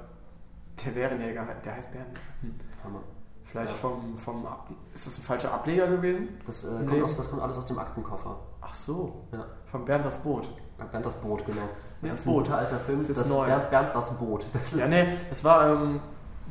der 0.84 0.92
Bärenjäger, 0.92 1.48
der 1.64 1.76
heißt 1.76 1.92
Bären. 1.92 2.08
Hm. 2.42 2.56
Hammer. 2.84 3.02
Vielleicht 3.44 3.72
ja. 3.72 3.78
vom, 3.78 4.16
vom. 4.16 4.48
Ist 4.94 5.08
das 5.08 5.18
ein 5.18 5.22
falscher 5.22 5.54
Ableger 5.54 5.88
gewesen? 5.88 6.40
Das, 6.46 6.66
äh, 6.66 6.84
kommt, 6.86 7.04
aus, 7.04 7.16
das 7.16 7.30
kommt 7.30 7.42
alles 7.42 7.58
aus 7.58 7.66
dem 7.68 7.80
Aktenkoffer. 7.80 8.38
Ach 8.60 8.76
so. 8.76 9.28
Ja. 9.32 9.46
Von 9.66 9.86
Bernd 9.86 10.04
das 10.04 10.18
Boot. 10.18 10.50
Bernd 10.92 11.06
das 11.06 11.16
Boot, 11.22 11.46
genau. 11.46 11.62
Das, 12.02 12.12
das 12.12 12.20
ist 12.20 12.26
Boot. 12.26 12.50
ein 12.50 12.56
alter 12.56 12.80
Film. 12.80 13.00
Das 13.00 13.10
ist 13.10 13.18
das 13.18 13.30
neu. 13.30 13.46
Bernd, 13.46 13.70
Bernd 13.70 13.96
das 13.96 14.18
Boot. 14.18 14.46
Das 14.52 14.74
ja, 14.74 14.88
nee, 14.88 15.06
das 15.30 15.44
war. 15.44 15.72
Ähm, 15.72 16.02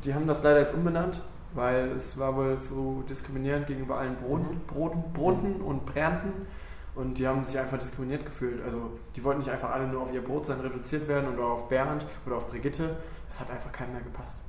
die 0.03 0.15
haben 0.15 0.27
das 0.27 0.43
leider 0.43 0.61
jetzt 0.61 0.75
umbenannt 0.75 1.21
weil 1.55 1.93
es 1.93 2.19
war 2.19 2.37
wohl 2.37 2.59
zu 2.59 3.05
diskriminierend 3.09 3.67
gegenüber 3.67 3.99
allen 3.99 4.17
Broten. 4.17 4.61
Broten, 4.67 5.13
Broten 5.13 5.61
und 5.61 5.87
Bränten. 5.87 6.47
Und 6.95 7.19
die 7.19 7.27
haben 7.27 7.45
sich 7.45 7.59
einfach 7.59 7.79
diskriminiert 7.79 8.25
gefühlt. 8.25 8.63
Also 8.65 8.91
die 9.17 9.25
wollten 9.25 9.41
nicht 9.41 9.51
einfach 9.51 9.71
alle 9.71 9.89
nur 9.89 10.03
auf 10.03 10.13
ihr 10.13 10.23
Brot 10.23 10.47
sein, 10.47 10.61
reduziert 10.61 11.09
werden 11.09 11.33
oder 11.33 11.47
auf 11.47 11.69
Bernd 11.69 12.07
oder 12.27 12.37
auf 12.37 12.49
Brigitte. 12.49 12.97
Das 13.29 13.41
hat 13.41 13.51
einfach 13.51 13.73
keinem 13.73 13.93
mehr 13.93 14.03
gepasst. 14.03 14.45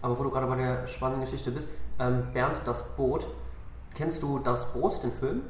Aber 0.00 0.18
wo 0.18 0.22
du 0.22 0.30
gerade 0.30 0.46
bei 0.46 0.56
der 0.56 0.86
spannenden 0.86 1.24
Geschichte 1.24 1.50
bist, 1.50 1.68
ähm, 1.98 2.22
Bernd 2.32 2.60
das 2.64 2.94
Boot, 2.96 3.26
kennst 3.94 4.22
du 4.22 4.38
das 4.38 4.72
Boot, 4.72 5.02
den 5.02 5.12
Film? 5.12 5.42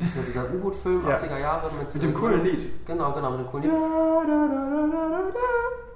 Dieser, 0.00 0.22
dieser 0.22 0.50
U-Boot-Film, 0.54 1.06
ja. 1.06 1.16
80er 1.16 1.38
Jahre 1.38 1.70
mit, 1.78 1.92
mit 1.92 2.02
dem 2.02 2.14
coolen 2.14 2.42
Lied. 2.42 2.86
Genau, 2.86 3.12
genau, 3.12 3.30
mit 3.32 3.40
dem 3.40 3.46
coolen 3.46 3.64
Lied. 3.64 3.72
Da, 3.72 4.24
da, 4.26 4.48
da, 4.48 5.32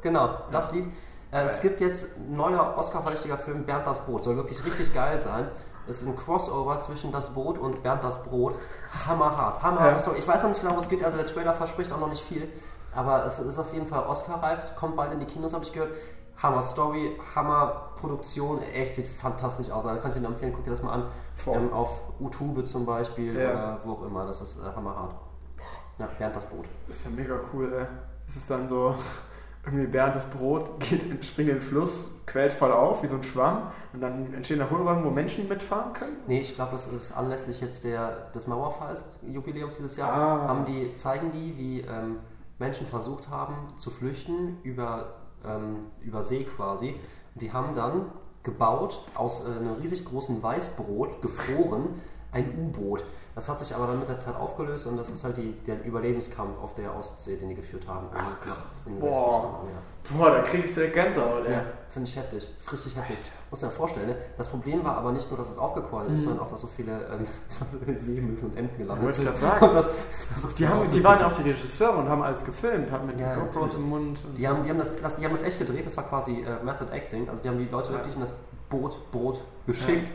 genau, 0.02 0.38
das 0.50 0.72
Lied. 0.72 0.84
Äh, 1.32 1.44
es 1.44 1.60
gibt 1.60 1.80
jetzt 1.80 2.16
ein 2.16 2.36
neuer 2.36 2.74
Oscar-verdächtiger 2.76 3.38
Film, 3.38 3.64
Bernd 3.64 3.86
das 3.86 4.00
Boot. 4.06 4.24
Soll 4.24 4.36
wirklich 4.36 4.64
richtig 4.64 4.94
geil 4.94 5.18
sein. 5.20 5.48
Es 5.88 6.02
ist 6.02 6.08
ein 6.08 6.16
Crossover 6.16 6.78
zwischen 6.80 7.12
das 7.12 7.30
Boot 7.30 7.58
und 7.58 7.82
Bernd 7.82 8.02
das 8.02 8.24
Brot. 8.24 8.54
Hammerhart. 9.06 9.62
Hammerhart. 9.62 10.04
Ja. 10.04 10.12
Ich 10.14 10.26
weiß 10.26 10.42
noch 10.42 10.50
nicht 10.50 10.60
genau, 10.60 10.74
wo 10.74 10.80
es 10.80 10.88
geht. 10.88 11.04
Also 11.04 11.16
der 11.16 11.26
Trailer 11.26 11.54
verspricht 11.54 11.92
auch 11.92 12.00
noch 12.00 12.08
nicht 12.08 12.24
viel. 12.24 12.48
Aber 12.94 13.24
es 13.24 13.38
ist 13.38 13.58
auf 13.58 13.72
jeden 13.72 13.86
Fall 13.86 14.04
Oscar-reif. 14.06 14.58
Es 14.58 14.74
kommt 14.74 14.96
bald 14.96 15.12
in 15.12 15.20
die 15.20 15.26
Kinos, 15.26 15.52
habe 15.52 15.64
ich 15.64 15.72
gehört. 15.72 15.92
Hammer 16.42 16.62
Story, 16.62 17.18
Hammer 17.34 17.90
Produktion. 18.00 18.62
Echt 18.62 18.96
sieht 18.96 19.06
fantastisch 19.06 19.70
aus. 19.70 19.86
Also 19.86 20.00
kann 20.00 20.10
ich 20.10 20.18
dir 20.18 20.26
empfehlen, 20.26 20.52
guck 20.54 20.64
dir 20.64 20.70
das 20.70 20.82
mal 20.82 20.92
an. 20.92 21.06
Ähm, 21.46 21.72
auf 21.72 22.00
YouTube 22.18 22.66
zum 22.66 22.84
Beispiel 22.84 23.38
ja. 23.38 23.50
oder 23.50 23.80
wo 23.84 23.92
auch 23.92 24.06
immer. 24.06 24.26
Das 24.26 24.42
ist 24.42 24.58
äh, 24.58 24.74
hammerhart. 24.74 25.14
Ja, 25.98 26.08
Bernd 26.18 26.36
das 26.36 26.46
Boot. 26.46 26.66
Das 26.86 26.96
ist 26.96 27.04
ja 27.04 27.10
mega 27.10 27.38
cool, 27.52 27.72
ey. 27.72 27.86
Es 28.26 28.36
ist 28.36 28.50
dann 28.50 28.66
so 28.66 28.96
irgendwie 29.66 29.86
Bernd 29.86 30.14
das 30.14 30.26
Brot 30.26 30.80
geht, 30.80 31.02
springt 31.24 31.50
in 31.50 31.56
den 31.56 31.60
Fluss, 31.60 32.20
quält 32.26 32.52
voll 32.52 32.72
auf 32.72 33.02
wie 33.02 33.08
so 33.08 33.16
ein 33.16 33.22
Schwamm 33.22 33.70
und 33.92 34.00
dann 34.00 34.32
entstehen 34.32 34.58
da 34.58 34.70
Hohlräume, 34.70 35.04
wo 35.04 35.10
Menschen 35.10 35.48
mitfahren 35.48 35.92
können? 35.92 36.16
Nee, 36.26 36.40
ich 36.40 36.54
glaube, 36.54 36.72
das 36.72 36.86
ist 36.86 37.12
anlässlich 37.12 37.60
jetzt 37.60 37.84
der, 37.84 38.30
des 38.34 38.46
Mauerfalls-Jubiläums 38.46 39.76
dieses 39.76 39.96
Jahr, 39.96 40.12
ah. 40.12 40.48
haben 40.48 40.64
die, 40.64 40.94
zeigen 40.94 41.32
die, 41.32 41.56
wie 41.56 41.80
ähm, 41.80 42.18
Menschen 42.58 42.86
versucht 42.86 43.28
haben 43.28 43.54
zu 43.76 43.90
flüchten 43.90 44.58
über, 44.62 45.14
ähm, 45.44 45.80
über 46.00 46.22
See 46.22 46.44
quasi. 46.44 46.94
Die 47.34 47.52
haben 47.52 47.74
dann 47.74 48.06
gebaut 48.44 49.02
aus 49.14 49.44
äh, 49.44 49.58
einem 49.58 49.74
riesig 49.74 50.04
großen 50.04 50.42
Weißbrot, 50.42 51.20
gefroren, 51.20 51.88
ein 52.36 52.54
U-Boot. 52.58 53.04
Das 53.34 53.48
hat 53.48 53.60
sich 53.60 53.74
aber 53.74 53.86
dann 53.86 53.98
mit 53.98 54.08
der 54.08 54.18
Zeit 54.18 54.36
aufgelöst 54.36 54.86
und 54.86 54.96
das 54.96 55.10
ist 55.10 55.24
halt 55.24 55.36
die, 55.36 55.52
der 55.66 55.84
Überlebenskampf 55.84 56.58
auf 56.58 56.74
der 56.74 56.94
Ostsee, 56.96 57.36
den 57.36 57.48
die 57.50 57.54
geführt 57.54 57.86
haben. 57.86 58.06
Ach 58.14 58.40
krass. 58.40 58.86
Boah. 58.98 59.64
Ja. 59.66 60.16
Boah, 60.16 60.30
da 60.30 60.42
kriegst 60.42 60.76
du 60.76 60.80
direkt 60.80 60.94
Gänsehaut, 60.94 61.46
ey. 61.46 61.52
Ja, 61.52 61.64
finde 61.88 62.08
ich 62.08 62.16
heftig. 62.16 62.48
Richtig 62.70 62.96
heftig. 62.96 63.18
Muss 63.50 63.60
dir 63.60 63.70
vorstellen, 63.70 64.08
ne? 64.08 64.16
das 64.36 64.48
Problem 64.48 64.84
war 64.84 64.96
aber 64.96 65.12
nicht 65.12 65.28
nur, 65.30 65.38
dass 65.38 65.50
es 65.50 65.58
aufgequollen 65.58 66.12
ist, 66.12 66.20
mhm. 66.20 66.24
sondern 66.24 66.46
auch, 66.46 66.50
dass 66.50 66.60
so 66.60 66.68
viele 66.68 66.92
ähm, 66.92 67.96
Seemücken 67.96 68.50
und 68.50 68.56
Enten 68.56 68.78
gelandet 68.78 69.14
sind. 69.14 69.26
Wollte 69.26 69.36
ich 69.36 69.40
gerade 69.42 69.60
sagen. 69.60 69.76
Das, 69.76 69.90
das 70.42 70.54
die, 70.54 70.66
haben, 70.66 70.88
die 70.88 71.04
waren 71.04 71.20
ja 71.20 71.26
auch 71.26 71.32
die 71.32 71.42
Regisseure 71.42 71.98
und 71.98 72.08
haben 72.08 72.22
alles 72.22 72.44
gefilmt, 72.44 72.90
haben 72.90 73.06
mit 73.06 73.20
ja, 73.20 73.34
den 73.34 73.40
GoPros 73.40 73.74
im 73.74 73.88
Mund. 73.88 74.22
die, 74.36 74.42
so. 74.42 74.48
haben, 74.48 74.64
die, 74.64 74.70
haben 74.70 74.78
das, 74.78 75.00
das, 75.00 75.16
die 75.16 75.24
haben 75.24 75.32
das 75.32 75.42
echt 75.42 75.58
gedreht, 75.58 75.84
das 75.84 75.96
war 75.96 76.04
quasi 76.04 76.42
äh, 76.42 76.64
Method 76.64 76.90
Acting. 76.90 77.28
Also 77.28 77.42
die 77.42 77.48
haben 77.48 77.58
die 77.58 77.68
Leute 77.68 77.92
wirklich 77.92 78.14
in 78.14 78.20
das 78.20 78.34
Boot, 78.70 79.10
Brot 79.10 79.42
geschickt 79.66 80.12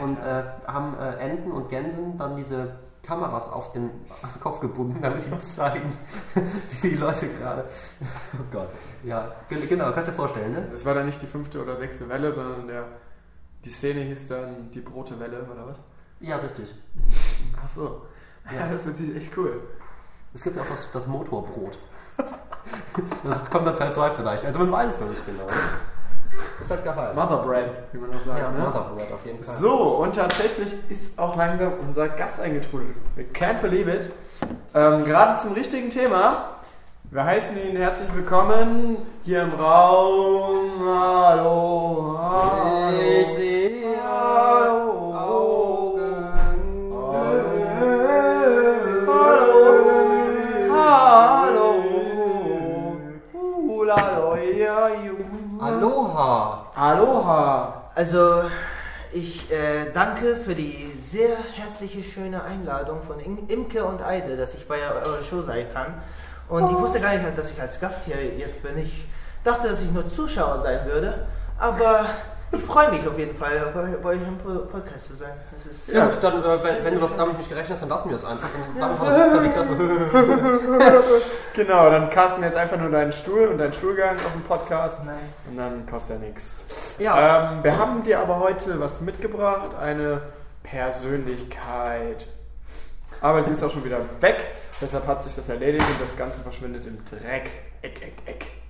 und 0.00 0.18
äh, 0.18 0.44
haben 0.66 0.98
äh, 0.98 1.16
Enten 1.16 1.52
und 1.52 1.68
Gänsen 1.68 2.18
dann 2.18 2.36
diese 2.36 2.76
Kameras 3.02 3.50
auf 3.50 3.72
den 3.72 3.90
Kopf 4.40 4.60
gebunden, 4.60 5.00
damit 5.02 5.22
sie 5.22 5.38
zeigen, 5.38 5.96
wie 6.82 6.90
die 6.90 6.96
Leute 6.96 7.28
gerade. 7.28 7.64
Oh 8.34 8.44
Gott. 8.50 8.68
Ja, 9.04 9.32
genau, 9.48 9.92
kannst 9.92 10.08
du 10.08 10.12
dir 10.12 10.16
vorstellen, 10.16 10.52
ne? 10.52 10.68
Es 10.72 10.84
war 10.84 10.94
dann 10.94 11.06
nicht 11.06 11.22
die 11.22 11.26
fünfte 11.26 11.62
oder 11.62 11.76
sechste 11.76 12.08
Welle, 12.08 12.32
sondern 12.32 12.66
der, 12.66 12.84
die 13.64 13.70
Szene 13.70 14.00
hieß 14.00 14.28
dann 14.28 14.70
die 14.72 14.80
Brote-Welle, 14.80 15.44
oder 15.44 15.66
was? 15.66 15.84
Ja, 16.20 16.36
richtig. 16.36 16.74
Ach 17.62 17.68
so. 17.68 18.02
Ja, 18.52 18.68
das 18.68 18.82
ist 18.82 18.86
natürlich 18.88 19.16
echt 19.16 19.36
cool. 19.36 19.62
Es 20.32 20.42
gibt 20.42 20.58
auch 20.58 20.66
das, 20.66 20.90
das 20.92 21.06
Motorbrot. 21.06 21.78
Das 23.22 23.50
kommt 23.50 23.66
dann 23.66 23.74
Teil 23.74 23.92
2 23.92 24.10
vielleicht. 24.10 24.44
Also 24.44 24.58
man 24.58 24.72
weiß 24.72 24.94
es 24.94 25.00
noch 25.00 25.08
nicht 25.08 25.24
genau. 25.24 25.46
Ist 26.64 26.70
halt 26.70 26.82
geheim. 26.84 27.14
Motherbread, 27.14 27.74
wie 27.92 27.98
man 27.98 28.10
das 28.10 28.24
sagt. 28.24 28.38
Ja, 28.38 28.50
ne? 28.50 28.60
Motherbread 28.60 29.12
auf 29.12 29.26
jeden 29.26 29.44
Fall. 29.44 29.54
So, 29.54 29.96
und 29.98 30.14
tatsächlich 30.14 30.74
ist 30.88 31.18
auch 31.18 31.36
langsam 31.36 31.74
unser 31.86 32.08
Gast 32.08 32.40
eingetrudelt. 32.40 32.96
We 33.16 33.24
can't 33.34 33.60
believe 33.60 33.90
it. 33.90 34.10
Ähm, 34.74 35.04
gerade 35.04 35.38
zum 35.38 35.52
richtigen 35.52 35.90
Thema. 35.90 36.54
Wir 37.10 37.22
heißen 37.22 37.54
ihn 37.58 37.76
herzlich 37.76 38.08
willkommen 38.14 38.96
hier 39.24 39.42
im 39.42 39.52
Raum. 39.52 40.70
Hallo, 40.86 42.18
hallo. 42.18 42.96
Ich 43.20 43.36
Aloha. 55.84 56.72
Aloha. 56.74 57.90
Also, 57.94 58.44
ich 59.12 59.50
äh, 59.52 59.92
danke 59.92 60.36
für 60.38 60.54
die 60.54 60.90
sehr 60.98 61.36
herzliche, 61.52 62.02
schöne 62.02 62.42
Einladung 62.42 63.02
von 63.02 63.20
Imke 63.20 63.84
und 63.84 64.02
Eide, 64.02 64.38
dass 64.38 64.54
ich 64.54 64.66
bei 64.66 64.78
eurer 64.78 65.22
Show 65.22 65.42
sein 65.42 65.66
kann. 65.74 65.94
Und 66.48 66.70
ich 66.70 66.76
wusste 66.78 67.00
gar 67.00 67.14
nicht, 67.14 67.36
dass 67.36 67.50
ich 67.50 67.60
als 67.60 67.78
Gast 67.80 68.06
hier 68.06 68.34
jetzt 68.38 68.62
bin. 68.62 68.78
Ich 68.78 69.06
dachte, 69.44 69.68
dass 69.68 69.82
ich 69.82 69.92
nur 69.92 70.08
Zuschauer 70.08 70.58
sein 70.60 70.86
würde. 70.86 71.26
Aber 71.58 72.06
ich 72.54 72.62
freue 72.62 72.90
mich 72.90 73.06
auf 73.06 73.18
jeden 73.18 73.36
Fall, 73.36 73.72
bei, 73.74 73.82
bei 74.02 74.08
euch 74.10 74.18
im 74.26 74.38
Podcast 74.38 75.08
zu 75.08 75.14
sein. 75.14 75.32
ja, 75.92 76.06
gut, 76.06 76.18
dann, 76.22 76.42
äh, 76.42 76.46
wenn, 76.46 76.84
wenn 76.84 76.94
du 76.94 77.00
das 77.00 77.16
damit 77.16 77.38
nicht 77.38 77.48
gerechnet 77.48 77.72
hast, 77.72 77.82
dann 77.82 77.88
lassen 77.88 78.08
wir 78.08 78.16
es 78.16 78.24
einfach. 78.24 78.48
Dann, 78.78 78.90
ja. 78.90 79.64
genau, 81.54 81.90
dann 81.90 82.10
kasten 82.10 82.42
jetzt 82.42 82.56
einfach 82.56 82.78
nur 82.78 82.90
deinen 82.90 83.12
Stuhl 83.12 83.48
und 83.48 83.58
deinen 83.58 83.72
Stuhlgang 83.72 84.16
auf 84.16 84.32
dem 84.32 84.42
Podcast. 84.42 85.04
Nice. 85.04 85.16
Und 85.48 85.56
dann 85.56 85.86
kostet 85.86 86.16
er 86.16 86.28
nichts. 86.28 86.96
Ja. 86.98 87.52
Ähm, 87.52 87.64
wir 87.64 87.78
haben 87.78 88.02
dir 88.02 88.20
aber 88.20 88.40
heute 88.40 88.78
was 88.80 89.00
mitgebracht, 89.00 89.74
eine 89.80 90.20
Persönlichkeit. 90.62 92.26
Aber 93.20 93.42
sie 93.42 93.52
ist 93.52 93.62
auch 93.62 93.70
schon 93.70 93.84
wieder 93.84 94.00
weg, 94.20 94.48
deshalb 94.80 95.06
hat 95.06 95.22
sich 95.22 95.34
das 95.34 95.48
erledigt 95.48 95.86
und 95.88 96.00
das 96.02 96.16
Ganze 96.16 96.42
verschwindet 96.42 96.86
im 96.86 97.02
Dreck. 97.04 97.50
Eck, 97.80 98.02
eck, 98.02 98.14
eck. 98.26 98.63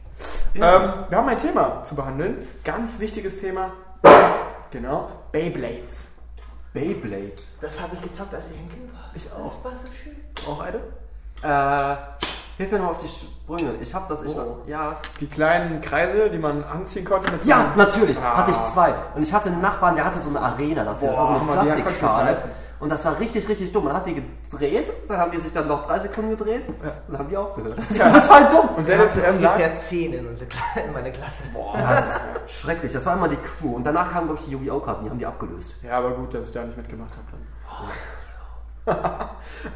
Ja. 0.54 0.76
Ähm, 0.76 0.92
wir 1.08 1.18
haben 1.18 1.28
ein 1.28 1.38
Thema 1.38 1.82
zu 1.82 1.94
behandeln. 1.94 2.46
Ganz 2.64 3.00
wichtiges 3.00 3.40
Thema. 3.40 3.72
Genau. 4.70 5.10
Beyblades. 5.32 6.18
Beyblades? 6.72 7.52
Das 7.60 7.80
habe 7.80 7.94
ich 7.94 8.02
gezockt, 8.02 8.34
als 8.34 8.50
ich 8.50 8.58
ein 8.58 8.68
Kind 8.68 8.92
war. 8.92 9.10
Ich 9.14 9.30
auch. 9.32 9.44
Das 9.44 9.64
war 9.64 9.72
so 9.72 9.88
schön. 9.92 10.16
Auch 10.48 10.60
eine? 10.60 10.78
Äh, 11.42 11.96
hilf 12.56 12.72
mir 12.72 12.78
noch 12.78 12.90
auf 12.90 12.98
die 12.98 13.08
Sprünge. 13.08 13.74
Ich 13.80 13.94
habe 13.94 14.06
das, 14.08 14.22
ich 14.22 14.32
oh. 14.32 14.36
war, 14.36 14.46
ja. 14.66 14.96
Die 15.20 15.26
kleinen 15.26 15.80
Kreise, 15.80 16.30
die 16.30 16.38
man 16.38 16.64
anziehen 16.64 17.04
konnte 17.04 17.30
mit 17.30 17.44
Ja, 17.44 17.72
natürlich. 17.76 18.18
Ah. 18.18 18.38
Hatte 18.38 18.50
ich 18.52 18.62
zwei. 18.64 18.94
Und 19.14 19.22
ich 19.22 19.32
hatte 19.32 19.50
einen 19.50 19.60
Nachbarn, 19.60 19.94
der 19.94 20.04
hatte 20.04 20.18
so 20.18 20.28
eine 20.28 20.40
Arena 20.40 20.84
dafür. 20.84 21.08
Boah, 21.08 21.16
das 21.16 21.18
war 21.18 21.26
so 21.26 21.32
eine 21.34 21.52
Plastikschale. 21.52 22.36
Und 22.80 22.90
das 22.90 23.04
war 23.04 23.18
richtig, 23.20 23.48
richtig 23.48 23.72
dumm. 23.72 23.84
Man 23.84 23.94
hat 23.94 24.06
die 24.06 24.14
gedreht, 24.14 24.90
dann 25.08 25.18
haben 25.18 25.30
die 25.30 25.38
sich 25.38 25.52
dann 25.52 25.68
noch 25.68 25.86
drei 25.86 25.98
Sekunden 25.98 26.30
gedreht 26.30 26.66
und 26.68 26.76
dann 27.08 27.18
haben 27.18 27.28
die 27.28 27.36
aufgehört. 27.36 27.78
Das 27.78 27.90
ist 27.90 27.98
Ja. 27.98 28.10
total 28.10 28.48
dumm. 28.48 28.68
Und 28.76 28.88
der, 28.88 28.98
der 28.98 29.10
zuerst 29.12 29.38
ungefähr 29.38 29.76
10 29.76 30.12
in, 30.12 30.26
unsere, 30.26 30.50
in 30.86 30.92
meine 30.92 31.12
Klasse. 31.12 31.44
Boah, 31.52 31.76
das 31.78 32.16
ist 32.16 32.20
schrecklich. 32.60 32.92
Das 32.92 33.06
war 33.06 33.14
immer 33.16 33.28
die 33.28 33.36
Crew. 33.36 33.76
Und 33.76 33.84
danach 33.84 34.10
kamen, 34.10 34.26
glaube 34.26 34.40
ich, 34.40 34.46
die 34.46 34.52
Yu-Gi-Oh! 34.52 34.80
Karten, 34.80 35.04
die 35.04 35.10
haben 35.10 35.18
die 35.18 35.26
abgelöst. 35.26 35.74
Ja, 35.82 35.98
aber 35.98 36.10
gut, 36.10 36.34
dass 36.34 36.46
ich 36.46 36.52
da 36.52 36.62
nicht 36.64 36.76
mitgemacht 36.76 37.12
habe 37.12 37.26
dann. 37.30 37.40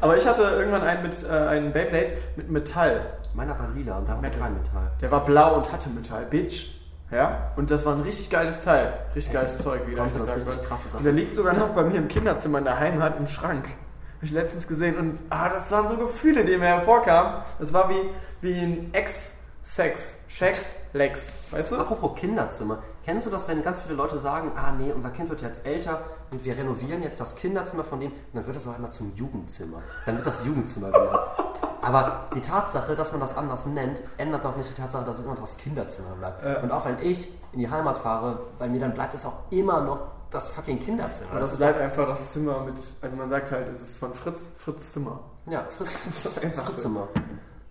aber 0.01 0.15
ich 0.17 0.27
hatte 0.27 0.43
irgendwann 0.43 0.83
einen 0.83 1.01
mit 1.01 1.23
äh, 1.23 1.29
einen 1.31 1.73
Beyblade 1.73 2.13
mit 2.35 2.49
Metall. 2.51 3.01
Meiner 3.33 3.57
war 3.57 3.67
lila 3.73 3.97
und 3.97 4.07
da 4.07 4.13
hatte 4.13 4.21
Metal. 4.27 4.39
kein 4.41 4.53
Metall. 4.55 4.91
Der 5.01 5.09
war 5.11 5.25
blau 5.25 5.55
und 5.55 5.71
hatte 5.71 5.89
Metall, 5.89 6.25
Bitch. 6.25 6.78
Ja, 7.11 7.51
und 7.55 7.71
das 7.71 7.85
war 7.85 7.95
ein 7.95 8.01
richtig 8.01 8.29
geiles 8.29 8.63
Teil. 8.63 8.93
Richtig 9.15 9.33
geiles 9.33 9.57
Zeug, 9.57 9.81
wie 9.87 9.95
Konnte 9.95 10.13
da 10.13 10.19
das 10.19 10.35
richtig 10.35 10.57
wird. 10.57 10.65
krasse 10.65 10.95
Und 10.95 11.03
der 11.03 11.13
liegt 11.13 11.33
sogar 11.33 11.53
noch 11.53 11.69
bei 11.69 11.83
mir 11.83 11.95
im 11.95 12.07
Kinderzimmer 12.07 12.59
in 12.59 12.65
der 12.65 12.79
Heimat 12.79 13.17
im 13.17 13.25
Schrank. 13.25 13.65
Habe 13.65 14.25
ich 14.25 14.31
letztens 14.31 14.67
gesehen 14.67 14.97
und 14.97 15.23
ah, 15.29 15.49
das 15.49 15.71
waren 15.71 15.87
so 15.87 15.97
Gefühle, 15.97 16.45
die 16.45 16.57
mir 16.57 16.65
hervorkamen. 16.65 17.41
Das 17.57 17.73
war 17.73 17.89
wie, 17.89 18.09
wie 18.41 18.59
ein 18.59 18.93
Ex-Sex, 18.93 20.25
Shex, 20.27 20.75
Lex, 20.93 21.33
weißt 21.51 21.71
du? 21.71 21.77
Apropos 21.77 22.15
Kinderzimmer. 22.15 22.83
Kennst 23.05 23.25
du 23.25 23.31
das, 23.31 23.47
wenn 23.47 23.63
ganz 23.63 23.81
viele 23.81 23.95
Leute 23.95 24.19
sagen, 24.19 24.49
ah 24.55 24.71
nee, 24.77 24.91
unser 24.91 25.09
Kind 25.09 25.29
wird 25.29 25.41
jetzt 25.41 25.65
älter 25.65 26.03
und 26.31 26.45
wir 26.45 26.55
renovieren 26.55 27.01
jetzt 27.01 27.19
das 27.19 27.35
Kinderzimmer 27.35 27.83
von 27.83 27.99
dem 28.01 28.11
und 28.11 28.17
dann 28.33 28.45
wird 28.45 28.57
es 28.57 28.67
auch 28.67 28.75
einmal 28.75 28.91
zum 28.91 29.15
Jugendzimmer. 29.15 29.81
Dann 30.05 30.17
wird 30.17 30.27
das 30.27 30.45
Jugendzimmer 30.45 30.91
genannt. 30.91 31.19
Aber 31.81 32.27
die 32.35 32.41
Tatsache, 32.41 32.95
dass 32.95 33.11
man 33.11 33.21
das 33.21 33.37
anders 33.37 33.65
nennt, 33.65 34.01
ändert 34.17 34.43
doch 34.45 34.55
nicht 34.57 34.69
die 34.69 34.79
Tatsache, 34.81 35.05
dass 35.05 35.19
es 35.19 35.25
immer 35.25 35.33
noch 35.35 35.41
das 35.41 35.57
Kinderzimmer 35.57 36.11
bleibt. 36.15 36.63
Und 36.63 36.71
auch 36.71 36.85
wenn 36.85 36.99
ich 36.99 37.31
in 37.53 37.59
die 37.59 37.69
Heimat 37.69 37.97
fahre, 37.97 38.39
bei 38.57 38.67
mir, 38.67 38.79
dann 38.79 38.93
bleibt 38.93 39.13
es 39.13 39.25
auch 39.25 39.51
immer 39.51 39.81
noch 39.81 40.01
das 40.29 40.49
fucking 40.49 40.79
Kinderzimmer. 40.79 41.31
Aber 41.31 41.39
das 41.39 41.57
bleibt 41.57 41.79
einfach 41.81 42.07
das 42.07 42.31
Zimmer 42.31 42.59
mit, 42.63 42.75
also 43.01 43.15
man 43.15 43.29
sagt 43.29 43.51
halt, 43.51 43.67
es 43.69 43.81
ist 43.81 43.97
von 43.97 44.13
Fritz, 44.13 44.53
Fritz 44.59 44.93
Zimmer. 44.93 45.19
Ja, 45.47 45.65
Fritz, 45.69 46.03
Das 46.05 46.25
ist 46.25 46.43
einfach 46.43 46.65
so. 46.67 46.71
Fritzzimmer. 46.73 47.07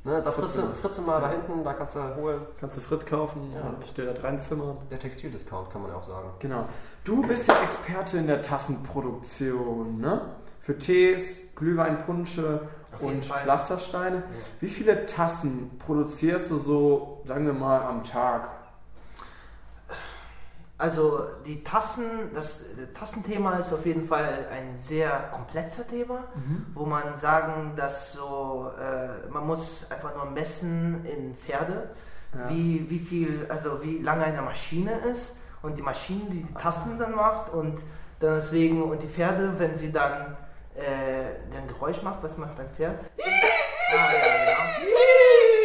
Ne, 0.04 0.22
da 0.22 0.32
Fritze, 0.32 0.48
Fritzzimmer. 0.62 0.74
Fritzzimmer 0.74 1.20
da 1.20 1.30
hinten, 1.30 1.62
da 1.64 1.72
kannst 1.74 1.94
du 1.96 2.00
holen. 2.16 2.40
Kannst 2.58 2.76
du 2.76 2.80
Frit 2.80 3.06
kaufen 3.06 3.52
Ja. 3.54 3.68
und 3.68 3.96
dir 3.96 4.12
da 4.12 4.20
reinzimmern. 4.22 4.76
Der 4.90 4.98
Textildiscount 4.98 5.70
kann 5.70 5.82
man 5.82 5.90
ja 5.90 5.96
auch 5.98 6.02
sagen. 6.02 6.30
Genau. 6.38 6.64
Du 7.04 7.22
bist 7.22 7.46
ja 7.48 7.54
Experte 7.62 8.16
in 8.18 8.26
der 8.26 8.40
Tassenproduktion, 8.42 9.98
ne? 10.00 10.20
Für 10.60 10.76
Tees, 10.78 11.54
Glühweinpunsche 11.56 12.42
Auf 12.42 12.60
jeden 12.60 12.77
und 13.00 13.24
Fall. 13.24 13.40
Pflastersteine. 13.40 14.22
Wie 14.60 14.68
viele 14.68 15.06
Tassen 15.06 15.78
produzierst 15.78 16.50
du 16.50 16.58
so, 16.58 17.22
sagen 17.26 17.46
wir 17.46 17.52
mal, 17.52 17.80
am 17.82 18.02
Tag? 18.04 18.48
Also 20.80 21.24
die 21.44 21.64
Tassen, 21.64 22.04
das 22.34 22.66
Tassenthema 22.94 23.56
ist 23.56 23.72
auf 23.72 23.84
jeden 23.84 24.06
Fall 24.06 24.46
ein 24.52 24.76
sehr 24.76 25.10
komplexer 25.32 25.86
Thema, 25.88 26.22
wo 26.72 26.86
man 26.86 27.16
sagen, 27.16 27.72
dass 27.76 28.12
so, 28.12 28.70
äh, 28.78 29.28
man 29.28 29.44
muss 29.44 29.90
einfach 29.90 30.14
nur 30.14 30.26
messen 30.26 31.04
in 31.04 31.34
Pferde, 31.34 31.90
Ja. 32.32 32.48
wie, 32.50 32.88
wie 32.90 32.98
viel, 33.00 33.46
also 33.48 33.82
wie 33.82 33.98
lange 33.98 34.22
eine 34.24 34.42
Maschine 34.42 34.92
ist 35.10 35.38
und 35.62 35.78
die 35.78 35.82
Maschine, 35.82 36.26
die 36.30 36.42
die 36.44 36.54
Tassen 36.54 36.96
dann 36.98 37.12
macht 37.14 37.52
und 37.52 37.80
dann 38.20 38.36
deswegen, 38.36 38.82
und 38.82 39.02
die 39.02 39.08
Pferde, 39.08 39.54
wenn 39.58 39.76
sie 39.76 39.90
dann 39.90 40.36
äh, 40.78 41.56
ein 41.56 41.68
Geräusch 41.68 42.02
macht, 42.02 42.22
was 42.22 42.36
macht 42.38 42.58
ein 42.58 42.68
Pferd? 42.76 43.00
ah, 43.20 43.94
ja, 44.12 44.28
genau. 44.44 45.58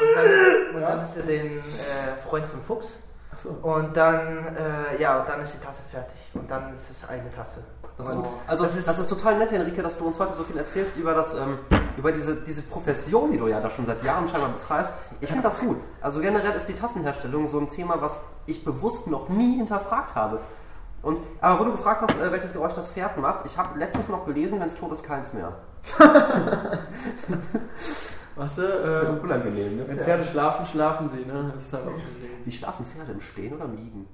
Und 0.00 0.16
dann, 0.16 0.74
und 0.74 0.80
dann 0.80 1.02
ist 1.02 1.16
er 1.16 1.22
den 1.24 1.58
äh, 1.58 2.28
Freund 2.28 2.48
von 2.48 2.62
Fuchs. 2.62 2.88
Achso. 3.32 3.50
Und 3.62 3.96
dann, 3.96 4.44
äh, 4.56 5.00
ja, 5.00 5.20
und 5.20 5.28
dann 5.28 5.40
ist 5.40 5.54
die 5.54 5.58
Tasse 5.64 5.82
fertig. 5.90 6.16
Und 6.34 6.50
dann 6.50 6.74
ist 6.74 6.90
es 6.90 7.08
eine 7.08 7.30
Tasse. 7.34 7.62
Das 7.96 8.14
gut. 8.14 8.24
also 8.46 8.64
das 8.64 8.76
das 8.76 8.94
ist- 8.98 9.00
ist, 9.00 9.08
total 9.08 9.36
nett, 9.36 9.50
Henrike, 9.50 9.82
dass 9.82 9.98
du 9.98 10.06
uns 10.06 10.18
heute 10.18 10.32
so 10.32 10.42
viel 10.42 10.56
erzählst 10.56 10.96
über 10.96 11.12
das, 11.12 11.34
ähm, 11.34 11.58
über 11.98 12.12
diese, 12.12 12.36
diese 12.36 12.62
Profession, 12.62 13.30
die 13.30 13.36
du 13.36 13.46
ja 13.46 13.60
da 13.60 13.68
schon 13.70 13.84
seit 13.84 14.02
Jahren 14.02 14.26
scheinbar 14.26 14.48
betreibst. 14.50 14.94
Ich 15.20 15.28
finde 15.28 15.42
das 15.44 15.60
gut. 15.60 15.76
Also 16.00 16.20
generell 16.20 16.52
ist 16.52 16.66
die 16.66 16.74
Tassenherstellung 16.74 17.46
so 17.46 17.58
ein 17.58 17.68
Thema, 17.68 18.00
was 18.00 18.18
ich 18.46 18.64
bewusst 18.64 19.06
noch 19.06 19.28
nie 19.28 19.56
hinterfragt 19.58 20.14
habe. 20.14 20.40
Und, 21.02 21.20
aber 21.40 21.60
wo 21.60 21.64
du 21.64 21.72
gefragt 21.72 22.02
hast, 22.02 22.18
äh, 22.20 22.30
welches 22.30 22.52
Geräusch 22.52 22.74
das 22.74 22.90
Pferd 22.90 23.16
macht, 23.16 23.46
ich 23.46 23.56
habe 23.56 23.78
letztens 23.78 24.08
noch 24.10 24.26
gelesen, 24.26 24.60
wenn 24.60 24.66
es 24.66 24.76
tot 24.76 24.92
ist, 24.92 25.02
keins 25.02 25.32
mehr. 25.32 25.52
Warte, 28.36 29.16
äh, 29.18 29.22
Unangenehm, 29.22 29.76
ne? 29.78 29.84
wenn 29.88 29.98
Pferde 29.98 30.24
schlafen, 30.24 30.64
schlafen 30.66 31.08
sie, 31.08 31.24
ne? 31.26 31.50
Das 31.52 31.62
ist 31.66 31.72
halt 31.72 31.84
auch 31.86 31.96
so 31.96 32.08
ein 32.08 32.20
Ding. 32.22 32.30
Wie 32.44 32.52
schlafen 32.52 32.86
Pferde 32.86 33.12
im 33.12 33.20
Stehen 33.20 33.52
oder 33.54 33.64
im 33.64 33.76
Liegen? 33.76 34.06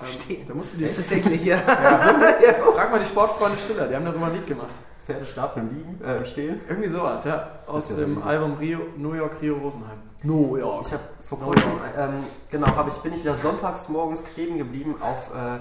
Ähm, 0.00 0.06
Stehen. 0.06 0.46
Da 0.46 0.54
musst 0.54 0.74
du 0.74 0.78
dir 0.78 0.94
Tatsächlich, 0.94 1.44
ja. 1.44 1.58
Frag 2.74 2.90
mal 2.90 2.98
die 2.98 3.04
Sportfreunde 3.06 3.56
Stiller, 3.58 3.88
die 3.88 3.96
haben 3.96 4.04
darüber 4.04 4.26
ein 4.26 4.34
Lied 4.34 4.46
gemacht. 4.46 4.74
Pferde 5.06 5.24
schlafen 5.24 5.62
im 5.68 5.76
Liegen, 5.76 6.04
äh, 6.04 6.18
im 6.18 6.24
Stehen? 6.24 6.60
Irgendwie 6.68 6.88
sowas, 6.90 7.24
ja. 7.24 7.48
Aus 7.66 7.88
ja 7.90 7.96
so 7.96 8.04
dem 8.04 8.18
ein- 8.18 8.28
Album 8.28 8.54
Rio, 8.54 8.80
New 8.96 9.14
York, 9.14 9.40
Rio 9.40 9.56
Rosenheim. 9.56 9.98
New 10.22 10.56
York. 10.56 10.84
Ich 10.86 10.92
habe 10.92 11.02
vor 11.22 11.38
kurzem, 11.40 11.70
ähm, 11.96 12.24
genau, 12.50 12.66
hab 12.68 12.88
ich, 12.88 12.94
bin 12.98 13.12
ich 13.14 13.20
wieder 13.20 13.34
sonntags 13.36 13.88
morgens 13.88 14.24
kleben 14.24 14.58
geblieben 14.58 14.96
auf, 15.00 15.30
äh, 15.34 15.58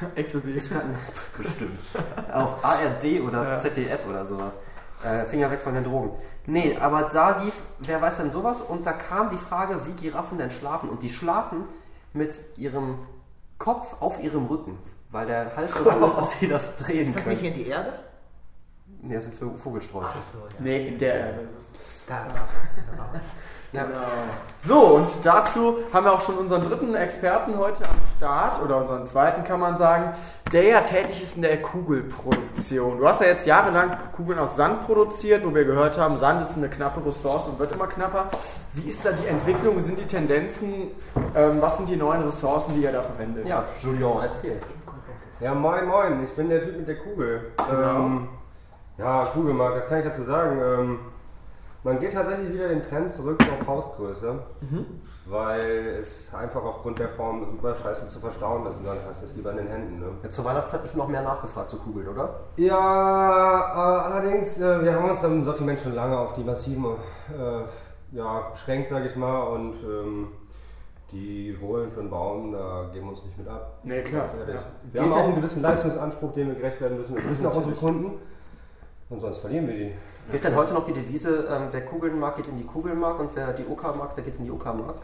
Ecstasy. 0.14 0.52
bestimmt, 1.36 1.80
auf 2.32 2.64
ARD 2.64 3.20
oder 3.20 3.44
Ja. 3.48 3.54
ZDF 3.54 4.06
oder 4.08 4.24
sowas. 4.24 4.60
Äh, 5.04 5.24
Finger 5.26 5.50
weg 5.50 5.60
von 5.60 5.74
den 5.74 5.84
Drogen. 5.84 6.10
Nee, 6.46 6.76
aber 6.80 7.02
da 7.04 7.40
lief, 7.42 7.52
wer 7.78 8.02
weiß 8.02 8.16
denn 8.16 8.30
sowas? 8.32 8.60
Und 8.60 8.84
da 8.84 8.92
kam 8.92 9.30
die 9.30 9.36
Frage, 9.36 9.80
wie 9.86 9.92
Giraffen 9.92 10.38
denn 10.38 10.50
schlafen. 10.50 10.88
Und 10.88 11.04
die 11.04 11.08
schlafen 11.08 11.64
mit 12.12 12.34
ihrem 12.56 12.98
Kopf 13.58 13.94
auf 14.00 14.20
ihrem 14.20 14.46
Rücken, 14.46 14.76
weil 15.10 15.26
der 15.26 15.54
Hals 15.56 15.72
so 15.74 15.84
lang 15.88 16.02
ist, 16.08 16.16
dass 16.18 16.38
sie 16.40 16.48
das 16.48 16.76
drehen 16.78 17.02
Ist 17.02 17.16
das 17.16 17.26
nicht 17.26 17.42
können. 17.42 17.54
in 17.54 17.58
die 17.64 17.68
Erde? 17.68 17.92
Nee, 19.02 19.14
das 19.14 19.24
sind 19.24 19.60
Vogelsträuße. 19.60 20.14
so, 20.32 20.38
ja. 20.38 20.44
Nee, 20.58 20.88
in 20.88 20.98
der 20.98 21.42
es. 21.46 21.72
Da, 22.06 22.26
da 22.26 22.98
war 22.98 23.10
was. 23.12 23.20
Ja. 23.70 23.82
Genau. 23.84 23.98
So, 24.56 24.80
und 24.96 25.26
dazu 25.26 25.76
haben 25.92 26.06
wir 26.06 26.12
auch 26.14 26.22
schon 26.22 26.38
unseren 26.38 26.62
dritten 26.62 26.94
Experten 26.94 27.58
heute 27.58 27.84
am 27.84 27.96
Start, 28.16 28.62
oder 28.62 28.78
unseren 28.78 29.04
zweiten 29.04 29.44
kann 29.44 29.60
man 29.60 29.76
sagen, 29.76 30.14
der 30.54 30.62
ja 30.62 30.80
tätig 30.80 31.22
ist 31.22 31.36
in 31.36 31.42
der 31.42 31.60
Kugelproduktion. 31.60 32.96
Du 32.96 33.06
hast 33.06 33.20
ja 33.20 33.26
jetzt 33.26 33.46
jahrelang 33.46 33.98
Kugeln 34.16 34.38
aus 34.38 34.56
Sand 34.56 34.86
produziert, 34.86 35.44
wo 35.44 35.54
wir 35.54 35.66
gehört 35.66 35.98
haben, 35.98 36.16
Sand 36.16 36.40
ist 36.40 36.56
eine 36.56 36.70
knappe 36.70 37.04
Ressource 37.04 37.48
und 37.48 37.58
wird 37.58 37.72
immer 37.72 37.88
knapper. 37.88 38.28
Wie 38.72 38.88
ist 38.88 39.04
da 39.04 39.12
die 39.12 39.26
Entwicklung, 39.26 39.76
wie 39.76 39.80
sind 39.80 40.00
die 40.00 40.06
Tendenzen, 40.06 40.88
ähm, 41.36 41.60
was 41.60 41.76
sind 41.76 41.90
die 41.90 41.96
neuen 41.96 42.22
Ressourcen, 42.22 42.72
die 42.74 42.80
ihr 42.80 42.92
da 42.92 43.02
verwendet? 43.02 43.46
Ja, 43.46 43.62
Julian, 43.82 44.22
erzähl. 44.22 44.58
Ja, 45.40 45.54
moin, 45.54 45.86
moin, 45.86 46.24
ich 46.24 46.30
bin 46.34 46.48
der 46.48 46.62
Typ 46.62 46.78
mit 46.78 46.88
der 46.88 46.96
Kugel. 46.96 47.52
Genau. 47.70 47.96
Ähm, 48.06 48.28
ja, 48.98 49.24
Kugelmark, 49.32 49.76
was 49.76 49.88
kann 49.88 49.98
ich 49.98 50.04
dazu 50.04 50.22
sagen? 50.22 50.60
Ähm, 50.60 50.98
man 51.84 51.98
geht 52.00 52.12
tatsächlich 52.12 52.52
wieder 52.52 52.68
den 52.68 52.82
Trend 52.82 53.10
zurück 53.10 53.40
auf 53.40 53.64
Faustgröße, 53.64 54.40
weil 55.26 55.96
es 56.00 56.34
einfach 56.34 56.62
aufgrund 56.64 56.98
der 56.98 57.08
Form 57.08 57.48
super 57.48 57.76
scheiße 57.76 58.08
zu 58.08 58.18
verstauen 58.18 58.66
ist 58.66 58.78
und 58.78 58.86
dann 58.86 58.96
hast 59.08 59.22
du 59.22 59.26
es 59.26 59.36
lieber 59.36 59.52
in 59.52 59.58
den 59.58 59.68
Händen. 59.68 60.00
Ne? 60.00 60.06
Ja, 60.24 60.28
zur 60.28 60.44
Weihnachtszeit 60.44 60.82
bestimmt 60.82 61.04
noch 61.04 61.08
mehr 61.08 61.22
nachgefragt 61.22 61.70
zu 61.70 61.76
Kugeln, 61.76 62.08
oder? 62.08 62.40
Ja, 62.56 62.74
äh, 62.74 64.12
allerdings, 64.12 64.60
äh, 64.60 64.82
wir 64.82 64.92
haben 64.92 65.08
uns 65.08 65.22
im 65.22 65.44
Sortiment 65.44 65.78
schon 65.78 65.94
lange 65.94 66.18
auf 66.18 66.32
die 66.32 66.42
massiven 66.42 66.84
äh, 66.84 68.16
ja, 68.16 68.48
beschränkt, 68.50 68.88
sage 68.88 69.06
ich 69.06 69.14
mal, 69.14 69.42
und 69.44 69.74
ähm, 69.84 70.28
die 71.12 71.56
holen 71.60 71.92
für 71.92 72.00
einen 72.00 72.10
Baum, 72.10 72.52
da 72.52 72.90
geben 72.92 73.06
wir 73.06 73.12
uns 73.12 73.24
nicht 73.24 73.38
mit 73.38 73.48
ab. 73.48 73.78
Nee, 73.84 74.02
klar. 74.02 74.26
Ja. 74.46 74.62
Wir 74.92 75.02
haben 75.02 75.12
auch 75.12 75.24
einen 75.24 75.36
gewissen 75.36 75.62
Leistungsanspruch, 75.62 76.32
dem 76.32 76.48
wir 76.48 76.54
gerecht 76.56 76.80
werden 76.80 76.98
müssen. 76.98 77.14
Wir 77.14 77.30
wissen 77.30 77.46
auch 77.46 77.56
unsere 77.56 77.76
Kunden. 77.76 78.18
Und 79.10 79.20
sonst 79.20 79.38
verlieren 79.38 79.66
wir 79.68 79.74
die. 79.74 79.92
Gilt 80.30 80.44
denn 80.44 80.54
heute 80.54 80.74
noch 80.74 80.84
die 80.84 80.92
Devise, 80.92 81.48
ähm, 81.50 81.68
wer 81.70 81.84
Kugeln 81.86 82.18
mag, 82.20 82.36
geht 82.36 82.48
in 82.48 82.58
die 82.58 82.64
Kugelmark 82.64 83.18
und 83.18 83.34
wer 83.34 83.54
die 83.54 83.64
OK 83.66 83.96
mag, 83.96 84.14
der 84.14 84.24
geht 84.24 84.38
in 84.38 84.44
die 84.44 84.50
OK-Mark? 84.50 84.96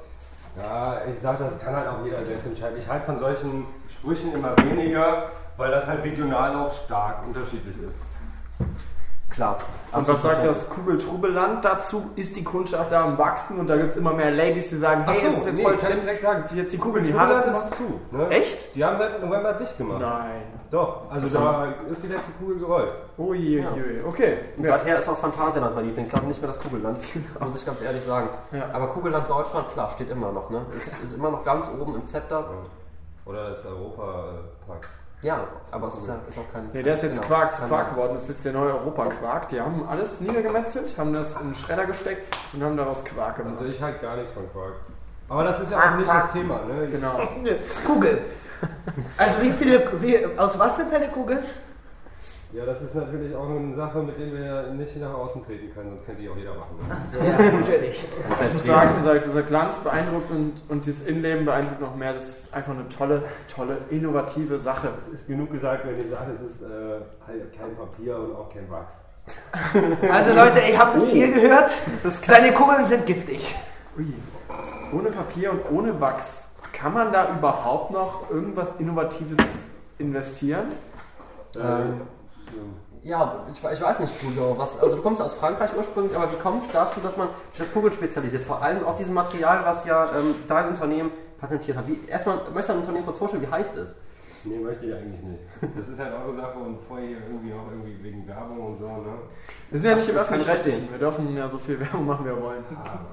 Ja, 0.56 0.98
ich 1.10 1.18
sag, 1.18 1.38
das 1.38 1.58
kann 1.58 1.74
halt 1.74 1.88
auch 1.88 2.04
jeder 2.04 2.22
selbst 2.22 2.46
entscheiden. 2.46 2.76
Ich 2.76 2.86
halte 2.86 3.06
von 3.06 3.16
solchen 3.16 3.64
Sprüchen 3.90 4.34
immer 4.34 4.54
weniger, 4.58 5.30
weil 5.56 5.70
das 5.70 5.86
halt 5.86 6.04
regional 6.04 6.54
auch 6.54 6.70
stark 6.70 7.26
unterschiedlich 7.26 7.76
ist. 7.88 8.02
Klar. 9.30 9.56
Und 9.90 10.06
was 10.06 10.22
sagt 10.22 10.44
das 10.44 10.68
Kugeltrubelland 10.70 11.64
dazu? 11.64 12.10
Ist 12.14 12.36
die 12.36 12.44
Kundschaft 12.44 12.92
da 12.92 13.04
am 13.04 13.18
Wachsen 13.18 13.58
und 13.58 13.66
da 13.66 13.76
gibt 13.76 13.90
es 13.90 13.96
immer 13.96 14.12
mehr 14.12 14.30
Ladies, 14.30 14.68
die 14.68 14.76
sagen, 14.76 15.04
hey, 15.08 15.26
es 15.26 15.38
ist 15.38 15.46
jetzt 15.46 15.60
voll 15.62 15.76
kann 15.76 15.88
ich 15.90 15.94
drin, 15.94 16.00
direkt 16.04 16.22
sagen. 16.22 16.46
sich 16.46 16.56
jetzt 16.58 16.72
die 16.72 16.78
Kugeln 16.78 17.04
in 17.04 17.10
die 17.12 17.16
machen. 17.16 17.32
ist 17.36 17.74
zu. 17.74 18.00
Ne? 18.12 18.28
Echt? 18.28 18.74
Die 18.76 18.84
haben 18.84 18.96
seit 18.96 19.20
November 19.20 19.52
dicht 19.54 19.76
gemacht. 19.76 20.00
Nein. 20.00 20.42
Doch, 20.70 21.10
also 21.10 21.22
Das 21.22 21.32
da 21.32 21.66
ist 21.90 22.02
die 22.02 22.06
letzte 22.08 22.32
Kugel 22.32 22.58
gerollt. 22.58 22.92
Ui, 23.18 23.36
ui, 23.58 23.64
ui. 23.64 24.04
Okay. 24.06 24.38
Und 24.56 24.64
Ja. 24.66 24.78
seither 24.78 24.98
ist 24.98 25.08
auch 25.08 25.18
Phantasialand 25.18 25.74
mein 25.74 25.84
Lieblingsland, 25.86 26.28
nicht 26.28 26.40
mehr 26.40 26.48
das 26.48 26.60
Kugelland, 26.60 26.98
muss 27.40 27.56
ich 27.56 27.66
ganz 27.66 27.80
ehrlich 27.80 28.02
sagen. 28.02 28.28
Ja. 28.52 28.68
Aber 28.72 28.88
Kugelland 28.88 29.28
Deutschland, 29.28 29.68
klar, 29.72 29.90
steht 29.90 30.10
immer 30.10 30.30
noch. 30.32 30.50
Ne? 30.50 30.64
Ist, 30.76 30.94
ist 31.02 31.12
immer 31.16 31.30
noch 31.30 31.44
ganz 31.44 31.68
oben 31.80 31.94
im 31.96 32.06
Zepter. 32.06 32.44
Oder 33.26 33.48
das 33.50 33.64
Europa-Park. 33.66 34.88
Ja, 35.24 35.48
aber 35.70 35.88
es 35.88 35.96
ist, 35.96 36.06
ja, 36.06 36.18
ist 36.28 36.38
auch 36.38 36.52
kein... 36.52 36.68
Nee, 36.74 36.82
der 36.82 36.92
ist 36.92 37.02
jetzt 37.02 37.16
genau, 37.16 37.28
Quark 37.28 37.48
zu 37.48 37.62
Quark 37.62 37.90
geworden. 37.90 38.12
Das 38.12 38.28
ist 38.28 38.44
der 38.44 38.52
neue 38.52 38.74
Europa-Quark. 38.74 39.48
Die 39.48 39.58
haben 39.58 39.88
alles 39.88 40.20
niedergemetzelt, 40.20 40.98
haben 40.98 41.14
das 41.14 41.40
in 41.40 41.48
den 41.48 41.54
Schredder 41.54 41.86
gesteckt 41.86 42.36
und 42.52 42.62
haben 42.62 42.76
daraus 42.76 43.02
Quark 43.06 43.38
gemacht. 43.38 43.54
Also 43.58 43.64
ich 43.64 43.80
halt 43.80 44.02
gar 44.02 44.16
nichts 44.16 44.32
von 44.32 44.42
Quark. 44.52 44.74
Aber 45.30 45.44
das 45.44 45.60
ist 45.60 45.72
ja 45.72 45.78
auch 45.78 45.96
nicht 45.96 46.12
das 46.12 46.30
Thema. 46.30 46.60
Ne? 46.66 46.88
Genau. 46.88 47.16
Kugel. 47.86 48.18
Also 49.16 49.40
wie 49.40 49.52
viele, 49.52 49.82
wie, 50.02 50.18
aus 50.36 50.58
was 50.58 50.76
sind 50.76 50.92
deine 50.92 51.08
Kugeln? 51.08 51.42
Ja, 52.54 52.64
das 52.64 52.82
ist 52.82 52.94
natürlich 52.94 53.34
auch 53.34 53.48
eine 53.48 53.74
Sache, 53.74 54.00
mit 54.00 54.16
der 54.16 54.32
wir 54.32 54.72
nicht 54.74 54.96
nach 55.00 55.12
außen 55.12 55.44
treten 55.44 55.74
können, 55.74 55.90
sonst 55.90 56.06
könnte 56.06 56.22
die 56.22 56.28
auch 56.28 56.36
jeder 56.36 56.54
machen. 56.54 56.76
Ne? 56.76 56.84
Ach 56.88 57.12
so, 57.12 57.18
ja, 57.18 57.50
natürlich. 57.50 58.04
Ich 58.04 58.52
muss 58.52 58.64
sagen, 58.64 58.90
dieser, 58.96 59.18
dieser 59.18 59.42
Glanz 59.42 59.78
beeindruckt 59.80 60.30
und, 60.30 60.62
und 60.68 60.86
dieses 60.86 61.04
Innenleben 61.08 61.46
beeindruckt 61.46 61.80
noch 61.80 61.96
mehr. 61.96 62.12
Das 62.12 62.28
ist 62.28 62.54
einfach 62.54 62.70
eine 62.70 62.88
tolle, 62.88 63.24
tolle, 63.52 63.78
innovative 63.90 64.60
Sache. 64.60 64.90
Es 65.00 65.08
ist 65.08 65.26
genug 65.26 65.50
gesagt, 65.50 65.84
wenn 65.84 66.00
ich 66.00 66.08
sage, 66.08 66.30
es 66.30 66.40
ist 66.40 66.62
äh, 66.62 67.00
halt 67.26 67.52
kein 67.58 67.74
Papier 67.74 68.16
und 68.20 68.36
auch 68.36 68.48
kein 68.52 68.70
Wachs. 68.70 69.00
Also 70.12 70.34
Leute, 70.36 70.60
ihr 70.70 70.78
habt 70.78 70.96
es 70.96 71.08
hier 71.08 71.32
gehört. 71.32 71.74
Seine 72.04 72.52
Kugeln 72.52 72.84
sind 72.84 73.04
giftig. 73.04 73.56
Ui. 73.98 74.14
Ohne 74.92 75.10
Papier 75.10 75.50
und 75.50 75.72
ohne 75.72 76.00
Wachs, 76.00 76.54
kann 76.72 76.92
man 76.92 77.12
da 77.12 77.36
überhaupt 77.36 77.90
noch 77.90 78.30
irgendwas 78.30 78.78
Innovatives 78.78 79.70
investieren? 79.98 80.66
Ähm, 81.56 82.02
Ja, 83.02 83.44
ich, 83.52 83.58
ich 83.62 83.82
weiß 83.82 84.00
nicht, 84.00 84.14
Julio, 84.22 84.56
was, 84.56 84.80
also 84.80 84.96
du 84.96 85.02
kommst 85.02 85.20
aus 85.20 85.34
Frankreich 85.34 85.70
ursprünglich, 85.76 86.16
aber 86.16 86.32
wie 86.32 86.36
kommt 86.36 86.62
es 86.62 86.68
dazu, 86.68 87.00
dass 87.00 87.18
man 87.18 87.28
sich 87.50 87.62
auf 87.62 87.72
Kugeln 87.74 87.92
spezialisiert? 87.92 88.44
Vor 88.44 88.62
allem 88.62 88.82
aus 88.84 88.96
diesem 88.96 89.12
Material, 89.12 89.62
was 89.64 89.84
ja 89.84 90.06
ähm, 90.16 90.34
dein 90.46 90.68
Unternehmen 90.68 91.10
patentiert 91.38 91.76
hat. 91.76 91.86
Wie, 91.86 92.00
erstmal, 92.08 92.36
möchtest 92.36 92.68
du 92.68 92.72
dein 92.72 92.80
Unternehmen 92.80 93.04
kurz 93.04 93.18
vorstellen, 93.18 93.42
wie 93.42 93.50
heißt 93.50 93.76
es? 93.76 93.94
Nee, 94.44 94.58
möchte 94.58 94.86
ich 94.86 94.94
eigentlich 94.94 95.22
nicht. 95.22 95.40
Das 95.76 95.88
ist 95.88 95.98
halt 95.98 96.12
eure 96.12 96.34
Sache 96.34 96.58
und 96.58 96.78
vorher 96.86 97.06
hier 97.08 97.16
irgendwie 97.26 97.52
auch 97.52 97.70
irgendwie 97.70 98.02
wegen 98.02 98.26
Werbung 98.28 98.66
und 98.66 98.78
so, 98.78 98.86
ne? 98.86 99.14
Wir 99.70 99.78
sind 99.78 99.88
ja 99.90 99.96
nicht 99.96 100.08
im 100.08 100.16
Öffentlich-Rechtlichen. 100.16 100.90
Wir 100.90 100.98
dürfen 100.98 101.34
ja 101.36 101.48
so 101.48 101.58
viel 101.58 101.80
Werbung 101.84 102.06
machen, 102.06 102.24
wie 102.24 102.28
wir 102.28 102.42
wollen. 102.42 102.64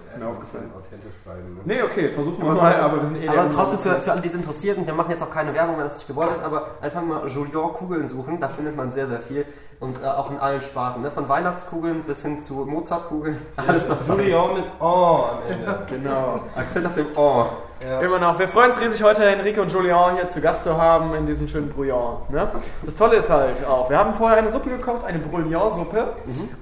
ist 0.05 0.19
mir 0.19 0.27
aufgefallen. 0.27 0.69
Authentisch 0.77 1.13
bleiben. 1.23 1.55
Ne? 1.55 1.61
Nee, 1.65 1.81
okay, 1.83 2.09
versuchen 2.09 2.43
wir 2.43 2.51
Aber, 2.51 2.61
mal, 2.61 2.75
aber 2.75 2.97
wir 2.97 3.05
sind 3.05 3.23
eh 3.23 3.27
aber 3.29 3.49
trotzdem 3.49 3.79
für, 3.79 3.99
für 3.99 4.11
alle, 4.11 4.21
die 4.21 4.27
es 4.27 4.35
interessiert, 4.35 4.77
und 4.77 4.85
wir 4.85 4.93
machen 4.93 5.11
jetzt 5.11 5.23
auch 5.23 5.31
keine 5.31 5.53
Werbung, 5.53 5.77
wenn 5.77 5.83
das 5.85 5.95
nicht 5.95 6.07
gewollt 6.07 6.29
ist, 6.31 6.43
aber 6.43 6.67
einfach 6.81 7.01
mal 7.01 7.27
Julien 7.27 7.51
Kugeln 7.73 8.05
suchen, 8.07 8.39
da 8.39 8.49
findet 8.49 8.75
man 8.75 8.91
sehr, 8.91 9.07
sehr 9.07 9.19
viel. 9.19 9.45
Und 9.79 10.01
äh, 10.03 10.05
auch 10.05 10.29
in 10.29 10.37
allen 10.37 10.61
Sparten, 10.61 11.01
ne? 11.01 11.09
von 11.09 11.27
Weihnachtskugeln 11.27 12.03
bis 12.03 12.21
hin 12.21 12.39
zu 12.39 12.53
Mozartkugeln. 12.65 13.37
Alles 13.55 13.87
dabei. 13.87 14.23
Julien 14.29 14.53
mit 14.55 14.65
Oh 14.79 15.25
am 15.31 15.51
Ende. 15.51 15.85
Genau. 15.89 16.39
Akzent 16.55 16.85
auf 16.85 16.93
dem 16.93 17.07
Oh. 17.15 17.45
Ja. 17.83 17.99
Immer 17.99 18.19
noch. 18.19 18.37
Wir 18.37 18.47
freuen 18.47 18.69
uns 18.71 18.79
riesig, 18.79 19.01
heute 19.01 19.27
Henrike 19.27 19.59
und 19.59 19.71
Julien 19.71 20.13
hier 20.13 20.29
zu 20.29 20.39
Gast 20.39 20.63
zu 20.63 20.79
haben 20.79 21.15
in 21.15 21.25
diesem 21.25 21.47
schönen 21.47 21.69
Brouillon. 21.69 22.17
Ne? 22.29 22.47
Das 22.83 22.95
Tolle 22.95 23.17
ist 23.17 23.29
halt 23.29 23.65
auch, 23.65 23.89
wir 23.89 23.97
haben 23.97 24.13
vorher 24.13 24.37
eine 24.37 24.51
Suppe 24.51 24.69
gekocht, 24.69 25.03
eine 25.03 25.17
Brouillon-Suppe 25.17 26.13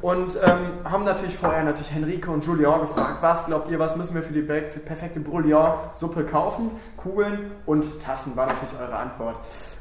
und 0.02 0.40
ähm, 0.42 0.90
haben 0.90 1.04
natürlich 1.04 1.36
vorher 1.36 1.64
natürlich 1.64 1.92
Henrike 1.92 2.32
und 2.32 2.46
Julien 2.46 2.80
gefragt, 2.80 3.18
was 3.20 3.48
glaubt 3.48 3.70
ihr, 3.70 3.80
was 3.80 3.98
müssen 3.98 4.16
wir 4.16 4.22
für 4.22 4.32
die 4.32 4.42
perfekte 4.42 5.20
Brouillon-Suppe 5.20 6.24
kaufen? 6.24 6.72
Kugeln 6.96 7.52
und 7.66 8.00
Tassen 8.00 8.38
war 8.38 8.46
natürlich 8.46 8.76
eure 8.80 8.96
Antwort. 8.96 9.40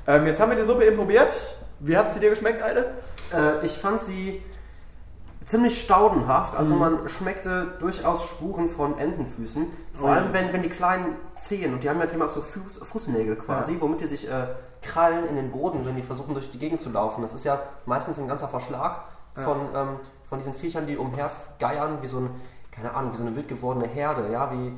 Ähm, 0.09 0.27
jetzt 0.27 0.41
haben 0.41 0.51
wir 0.51 0.57
die 0.57 0.65
Suppe 0.65 0.87
eben 0.87 0.97
probiert. 0.97 1.55
Wie 1.79 1.97
hat 1.97 2.11
sie 2.11 2.19
dir 2.19 2.31
geschmeckt, 2.31 2.63
Eile? 2.63 2.95
Äh, 3.33 3.65
ich 3.65 3.79
fand 3.79 4.01
sie 4.01 4.43
ziemlich 5.49 5.81
staudenhaft. 5.81 6.55
Also 6.55 6.75
man 6.75 7.09
schmeckte 7.09 7.73
durchaus 7.81 8.25
Spuren 8.25 8.69
von 8.69 8.99
Entenfüßen. 8.99 9.67
Vor 9.95 10.05
Oh 10.05 10.13
ja. 10.13 10.19
allem, 10.19 10.33
wenn, 10.35 10.53
wenn 10.53 10.63
die 10.63 10.69
kleinen 10.69 11.17
Zehen, 11.37 11.73
und 11.73 11.83
die 11.83 11.89
haben 11.89 11.99
ja 11.99 12.05
immer 12.07 12.29
so 12.29 12.43
Fuß, 12.43 12.81
Fußnägel 12.83 13.37
quasi, 13.37 13.77
womit 13.81 14.03
die 14.03 14.07
sich 14.07 14.31
äh, 14.31 14.49
krallen 14.83 15.27
in 15.27 15.37
den 15.37 15.51
Boden, 15.51 15.87
wenn 15.87 15.97
die 15.97 16.03
versuchen 16.03 16.35
durch 16.35 16.51
die 16.51 16.59
Gegend 16.59 16.81
zu 16.83 16.91
laufen. 16.91 17.23
Das 17.23 17.33
ist 17.33 17.45
ja 17.45 17.61
meistens 17.87 18.19
ein 18.19 18.29
ganzer 18.29 18.47
Verschlag 18.49 19.01
von, 19.35 19.57
ähm, 19.75 19.89
von 20.29 20.39
diesen 20.39 20.53
Viechern, 20.53 20.87
die 20.87 20.97
umhergeiern, 20.99 21.99
wie 22.03 22.07
so 22.09 22.19
ein, 22.19 22.31
keine 22.71 22.93
Ahnung, 22.93 23.13
wie 23.13 23.17
so 23.17 23.25
eine 23.25 23.35
wild 23.35 23.49
gewordene 23.49 23.87
Herde, 23.89 24.31
ja, 24.31 24.53
wie, 24.53 24.73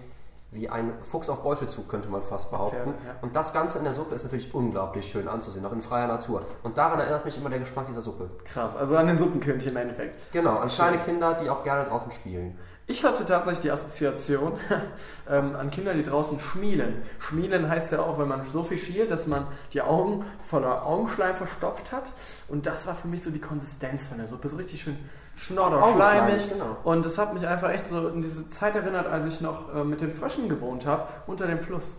wie 0.52 0.68
ein 0.68 0.94
Fuchs 1.02 1.28
auf 1.28 1.42
Beutelzug, 1.42 1.88
könnte 1.88 2.08
man 2.08 2.22
fast 2.22 2.50
behaupten. 2.50 2.94
Ja. 3.06 3.14
Und 3.22 3.36
das 3.36 3.52
Ganze 3.52 3.78
in 3.78 3.84
der 3.84 3.92
Suppe 3.92 4.16
ist 4.16 4.24
natürlich 4.24 4.52
unglaublich 4.52 5.08
schön 5.08 5.28
anzusehen, 5.28 5.64
auch 5.64 5.72
in 5.72 5.80
freier 5.80 6.08
Natur. 6.08 6.40
Und 6.64 6.76
daran 6.76 6.98
erinnert 6.98 7.24
mich 7.24 7.36
immer 7.36 7.50
der 7.50 7.60
Geschmack 7.60 7.86
dieser 7.86 8.02
Suppe. 8.02 8.30
Krass, 8.44 8.74
also 8.74 8.96
an 8.96 9.06
den 9.06 9.16
Suppenkönig 9.16 9.66
im 9.66 9.76
Endeffekt. 9.76 10.32
Genau, 10.32 10.56
an 10.58 10.68
kleine 10.68 10.98
Kinder, 10.98 11.34
die 11.34 11.48
auch 11.48 11.62
gerne 11.62 11.84
draußen 11.88 12.10
spielen. 12.10 12.58
Ich 12.90 13.04
hatte 13.04 13.24
tatsächlich 13.24 13.60
die 13.60 13.70
Assoziation 13.70 14.54
ähm, 15.30 15.54
an 15.54 15.70
Kinder, 15.70 15.94
die 15.94 16.02
draußen 16.02 16.40
schmielen. 16.40 17.02
Schmielen 17.20 17.68
heißt 17.68 17.92
ja 17.92 18.00
auch, 18.00 18.18
wenn 18.18 18.26
man 18.26 18.44
so 18.44 18.64
viel 18.64 18.78
schielt, 18.78 19.12
dass 19.12 19.28
man 19.28 19.46
die 19.72 19.82
Augen 19.82 20.24
voller 20.42 20.84
Augenschleim 20.84 21.36
verstopft 21.36 21.92
hat. 21.92 22.10
Und 22.48 22.66
das 22.66 22.88
war 22.88 22.96
für 22.96 23.06
mich 23.06 23.22
so 23.22 23.30
die 23.30 23.38
Konsistenz 23.38 24.06
von 24.06 24.18
der 24.18 24.26
Suppe. 24.26 24.48
So 24.48 24.56
richtig 24.56 24.80
schön 24.80 24.98
schnodder, 25.40 25.82
Augenschleim, 25.82 26.24
schleimig. 26.26 26.48
genau. 26.50 26.76
Und 26.84 27.04
das 27.04 27.18
hat 27.18 27.32
mich 27.34 27.46
einfach 27.46 27.70
echt 27.70 27.86
so 27.86 28.08
in 28.08 28.22
diese 28.22 28.46
Zeit 28.48 28.76
erinnert, 28.76 29.06
als 29.06 29.26
ich 29.26 29.40
noch 29.40 29.74
äh, 29.74 29.84
mit 29.84 30.00
den 30.00 30.10
Fröschen 30.12 30.48
gewohnt 30.48 30.86
habe, 30.86 31.08
unter 31.26 31.46
dem 31.46 31.60
Fluss. 31.60 31.96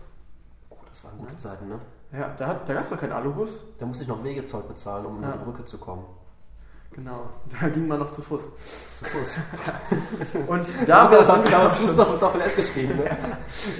Oh, 0.70 0.76
das 0.88 1.04
waren 1.04 1.18
gute 1.18 1.36
Zeiten, 1.36 1.68
ne? 1.68 1.78
Ja, 2.12 2.30
da, 2.38 2.60
da 2.66 2.74
gab 2.74 2.84
es 2.84 2.90
doch 2.90 2.98
keinen 2.98 3.12
Alubus. 3.12 3.64
Da 3.78 3.86
musste 3.86 4.02
ich 4.04 4.08
noch 4.08 4.22
Wegezeug 4.22 4.68
bezahlen, 4.68 5.06
um 5.06 5.22
Ja. 5.22 5.28
über 5.28 5.38
die 5.38 5.44
Brücke 5.44 5.64
zu 5.64 5.78
kommen. 5.78 6.04
Genau, 6.94 7.30
da 7.60 7.68
ging 7.68 7.88
man 7.88 8.00
noch 8.00 8.10
zu 8.10 8.20
Fuß. 8.20 8.52
Zu 8.96 9.04
Fuß. 9.06 9.38
Und 10.46 10.76
da 10.88 11.10
war 11.10 11.10
da 11.10 11.24
sind 11.36 11.48
wir 11.50 11.56
war 11.58 11.66
auch 11.72 11.74
Fluss 11.74 11.90
schon. 11.90 11.98
noch 11.98 12.12
mit 12.12 12.20
Doppel 12.22 12.40
S 12.42 12.54
geschrieben, 12.54 12.96
ne? 12.98 13.16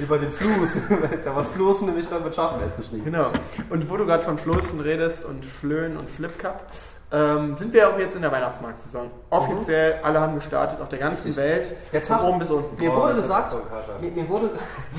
Über 0.00 0.18
den 0.18 0.32
Fluss. 0.32 0.78
da 1.24 1.36
war 1.36 1.44
Fluss 1.44 1.82
nämlich 1.82 2.10
noch 2.10 2.24
mit 2.24 2.34
scharfem 2.34 2.62
S 2.62 2.74
geschrieben. 2.76 3.04
Genau. 3.04 3.26
Und 3.68 3.90
wo 3.90 3.98
du 3.98 4.06
gerade 4.06 4.24
von 4.24 4.38
Floßen 4.38 4.80
redest 4.80 5.26
und 5.26 5.44
Flöhen 5.44 5.98
und 5.98 6.08
Flip 6.08 6.36
Cup, 6.38 6.64
ähm, 7.12 7.54
sind 7.54 7.72
wir 7.72 7.88
auch 7.90 7.98
jetzt 7.98 8.16
in 8.16 8.22
der 8.22 8.32
Weihnachtsmarktsaison. 8.32 9.10
Offiziell, 9.30 10.00
alle 10.02 10.20
haben 10.20 10.34
gestartet 10.34 10.80
auf 10.80 10.88
der 10.88 10.98
ganzen 10.98 11.26
Richtig. 11.28 11.36
Welt, 11.44 11.76
Der 11.92 12.02
von 12.02 12.16
Tag- 12.16 12.24
oben 12.26 12.38
bis 12.38 12.50
unten. 12.50 12.76
Mir 12.82 12.90
Oh, 12.92 12.96
wurde 12.96 13.10
ich 13.12 13.16
gesagt, 13.16 13.54
mir, 14.00 14.10
mir, 14.10 14.28
wurde, 14.28 14.50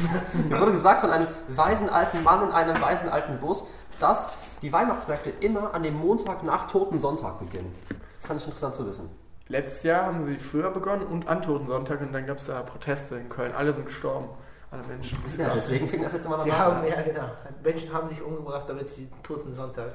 mir 0.49 0.59
wurde 0.59 0.71
gesagt 0.71 1.01
von 1.01 1.09
einem 1.11 1.27
weisen 1.49 1.89
alten 1.89 2.23
Mann 2.23 2.43
in 2.43 2.51
einem 2.51 2.79
weisen 2.81 3.09
alten 3.09 3.39
Bus, 3.39 3.65
dass 3.99 4.29
die 4.61 4.71
Weihnachtsmärkte 4.71 5.31
immer 5.39 5.73
an 5.73 5.83
dem 5.83 5.95
Montag 5.95 6.43
nach 6.43 6.67
Toten 6.67 6.99
Sonntag 6.99 7.39
beginnen. 7.39 7.73
Fand 8.21 8.39
ich 8.39 8.45
interessant 8.45 8.75
zu 8.75 8.85
wissen. 8.87 9.09
Letztes 9.47 9.83
Jahr 9.83 10.05
haben 10.05 10.23
sie 10.25 10.37
früher 10.37 10.69
begonnen 10.71 11.05
und 11.05 11.27
an 11.27 11.41
Totensonntag 11.41 11.99
und 12.01 12.13
dann 12.13 12.25
gab 12.25 12.37
es 12.37 12.45
da 12.47 12.61
Proteste 12.61 13.15
in 13.15 13.27
Köln. 13.29 13.53
Alle 13.55 13.73
sind 13.73 13.85
gestorben. 13.87 14.29
Alle 14.73 14.81
Menschen. 14.87 15.19
Ja, 15.37 15.49
deswegen 15.53 15.87
fing 15.87 16.01
das 16.01 16.13
jetzt 16.13 16.25
immer 16.25 16.37
Sie 16.39 16.49
danach 16.49 16.65
haben, 16.65 16.77
an. 16.77 16.87
ja 16.87 17.01
genau, 17.03 17.25
Menschen 17.63 17.93
haben 17.93 18.07
sich 18.07 18.21
umgebracht, 18.23 18.63
damit 18.67 18.89
sie 18.89 19.05
den 19.05 19.21
toten 19.21 19.53
Sonntag. 19.53 19.85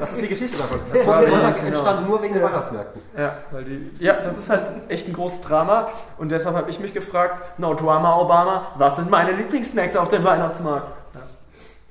Das 0.00 0.12
ist 0.12 0.22
die 0.22 0.28
Geschichte 0.28 0.58
davon. 0.58 0.80
Das 0.92 1.06
war 1.06 1.20
die- 1.20 1.26
Sonntag 1.28 1.54
genau. 1.56 1.66
entstand 1.68 2.08
nur 2.08 2.20
wegen 2.22 2.34
den 2.34 2.42
Weihnachtsmärkten. 2.42 3.00
Ja, 3.16 3.36
weil 3.52 3.64
die, 3.64 3.90
ja, 4.00 4.14
das 4.14 4.36
ist 4.36 4.50
halt 4.50 4.72
echt 4.88 5.06
ein 5.06 5.12
großes 5.12 5.42
Drama 5.42 5.88
und 6.18 6.30
deshalb 6.32 6.56
habe 6.56 6.68
ich 6.68 6.80
mich 6.80 6.92
gefragt, 6.92 7.58
no 7.60 7.74
Drama 7.74 8.16
Obama, 8.18 8.72
was 8.76 8.96
sind 8.96 9.08
meine 9.10 9.30
Lieblingssnacks 9.32 9.94
auf 9.96 10.08
dem 10.08 10.24
Weihnachtsmarkt? 10.24 10.88
Ja. 11.14 11.20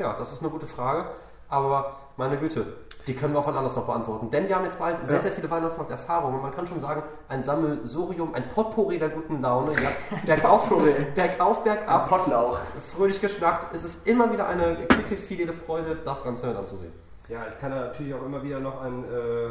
Ja, 0.08 0.16
das 0.20 0.34
ist 0.34 0.42
eine 0.42 0.50
gute 0.52 0.68
Frage. 0.68 1.06
Aber 1.50 1.96
meine 2.18 2.38
Güte, 2.38 2.66
die 3.08 3.16
können 3.16 3.34
wir 3.34 3.40
auch 3.40 3.44
von 3.46 3.56
anders 3.58 3.76
noch 3.76 3.86
beantworten. 3.86 4.30
Denn 4.30 4.48
wir 4.48 4.56
haben 4.56 4.64
jetzt 4.64 4.80
bald 4.80 4.98
sehr, 5.06 5.18
Ja. 5.18 5.22
sehr 5.24 5.32
viele 5.32 5.50
Weihnachtsmarkterfahrungen. 5.50 6.42
Man 6.42 6.52
kann 6.52 6.66
schon 6.68 6.80
sagen, 6.80 7.04
ein 7.28 7.44
Sammelsurium, 7.44 8.34
ein 8.34 8.48
Potpourri 8.50 8.98
der 9.00 9.10
guten 9.10 9.42
Laune. 9.42 9.72
Ja, 9.74 9.90
bergauf, 10.26 10.70
bergauf, 11.16 11.64
bergab, 11.64 12.08
Potlauch. 12.08 12.60
fröhlich 12.96 13.20
geschnackt. 13.20 13.68
Es 13.74 13.84
ist 13.84 14.08
immer 14.08 14.32
wieder 14.32 14.48
eine 14.48 14.76
quicke, 14.88 15.18
fidele 15.18 15.52
Freude, 15.54 15.98
das 16.06 16.24
Ganze 16.24 16.48
mit 16.48 16.58
anzusehen. 16.58 16.94
Ja, 17.28 17.40
ich 17.50 17.58
kann 17.58 17.72
da 17.72 17.78
natürlich 17.86 18.14
auch 18.14 18.26
immer 18.26 18.42
wieder 18.44 18.60
noch 18.60 18.82
an, 18.82 19.04
äh, 19.06 19.48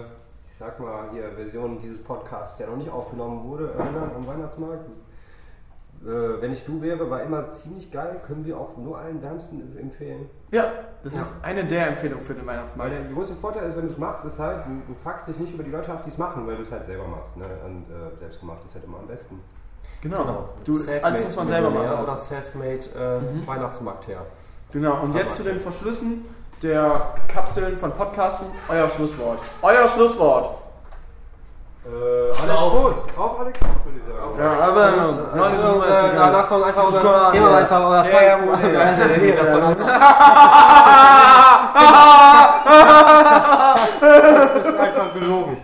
ich 0.48 0.56
sag 0.58 0.78
mal, 0.80 1.10
hier 1.12 1.30
Versionen 1.32 1.78
dieses 1.78 2.02
Podcasts, 2.02 2.56
der 2.56 2.68
noch 2.68 2.76
nicht 2.76 2.90
aufgenommen 2.90 3.44
wurde, 3.48 3.72
erinnern 3.72 4.10
am 4.14 4.26
Weihnachtsmarkt. 4.26 4.84
Äh, 6.04 6.40
wenn 6.42 6.52
ich 6.52 6.64
du 6.64 6.82
wäre, 6.82 7.08
war 7.10 7.22
immer 7.22 7.48
ziemlich 7.50 7.90
geil, 7.92 8.20
können 8.26 8.44
wir 8.44 8.58
auch 8.58 8.76
nur 8.76 8.98
allen 8.98 9.22
wärmsten 9.22 9.76
empfehlen. 9.78 10.28
Ja, 10.50 10.72
das 11.04 11.14
Ja. 11.14 11.20
ist 11.20 11.44
eine 11.44 11.64
der 11.64 11.88
Empfehlungen 11.88 12.24
für 12.24 12.34
den 12.34 12.44
Weil 12.46 12.56
Weihnachtsmarkt. 12.56 12.92
der 12.92 13.02
große 13.12 13.36
Vorteil 13.36 13.68
ist, 13.68 13.76
wenn 13.76 13.86
du 13.86 13.92
es 13.92 13.98
machst, 13.98 14.24
ist 14.24 14.38
halt, 14.40 14.64
du, 14.66 14.92
du 14.92 14.94
fuckst 14.98 15.28
dich 15.28 15.38
nicht 15.38 15.54
über 15.54 15.62
die 15.62 15.70
Leute 15.70 15.92
auf, 15.94 16.02
die 16.02 16.10
es 16.10 16.18
machen, 16.18 16.44
weil 16.46 16.56
du 16.56 16.62
es 16.62 16.72
halt 16.72 16.84
selber 16.84 17.06
machst. 17.06 17.36
Ne? 17.36 17.44
Und 17.64 17.84
äh, 17.90 18.18
selbstgemacht 18.18 18.64
ist 18.64 18.74
halt 18.74 18.84
immer 18.84 18.98
am 18.98 19.06
besten. 19.06 19.40
Genau. 20.00 20.48
Du, 20.64 20.74
Selfmade 20.74 21.14
alles 21.14 21.24
muss 21.26 21.36
man 21.36 21.46
selber 21.46 21.70
machen. 21.70 22.02
Oder 22.02 22.16
selfmade 22.16 22.78
äh, 22.98 23.18
Mhm. 23.20 23.46
Weihnachtsmarktherr. 23.46 24.26
Genau, 24.72 25.02
und 25.02 25.14
jetzt 25.14 25.36
zu 25.36 25.44
den 25.44 25.60
Verschlüssen 25.60 26.24
der 26.62 27.14
Kapseln 27.28 27.76
von 27.78 27.92
Podcasten. 27.92 28.46
Euer 28.68 28.88
Schlusswort. 28.88 29.38
Euer 29.62 29.86
Schlusswort. 29.86 30.61
Äh, 31.84 31.88
Alex 32.42 32.60
Brot. 32.60 32.94
Auf 33.16 33.40
Alex 33.40 33.58
Brot, 33.58 33.84
würde 33.84 33.98
ich 33.98 34.04
sagen. 34.06 34.38
Ja, 34.38 34.52
aber 34.52 34.62
Also, 35.42 35.82
äh, 35.82 36.14
danach 36.16 36.46
kommt 36.48 36.64
einfach 36.64 36.84
unser, 36.84 37.00
gehen 37.32 37.42
wir 37.44 37.56
einfach 37.56 37.80
euer 37.80 38.04
Ja, 38.04 38.22
ja, 38.22 38.38
Song- 38.38 38.62
ja, 38.62 38.68
ja, 38.68 38.84
Nee, 39.18 39.34
ja. 39.34 39.42
Das 44.00 44.66
ist 44.66 44.78
einfach 44.78 45.12
gelogen. 45.14 45.56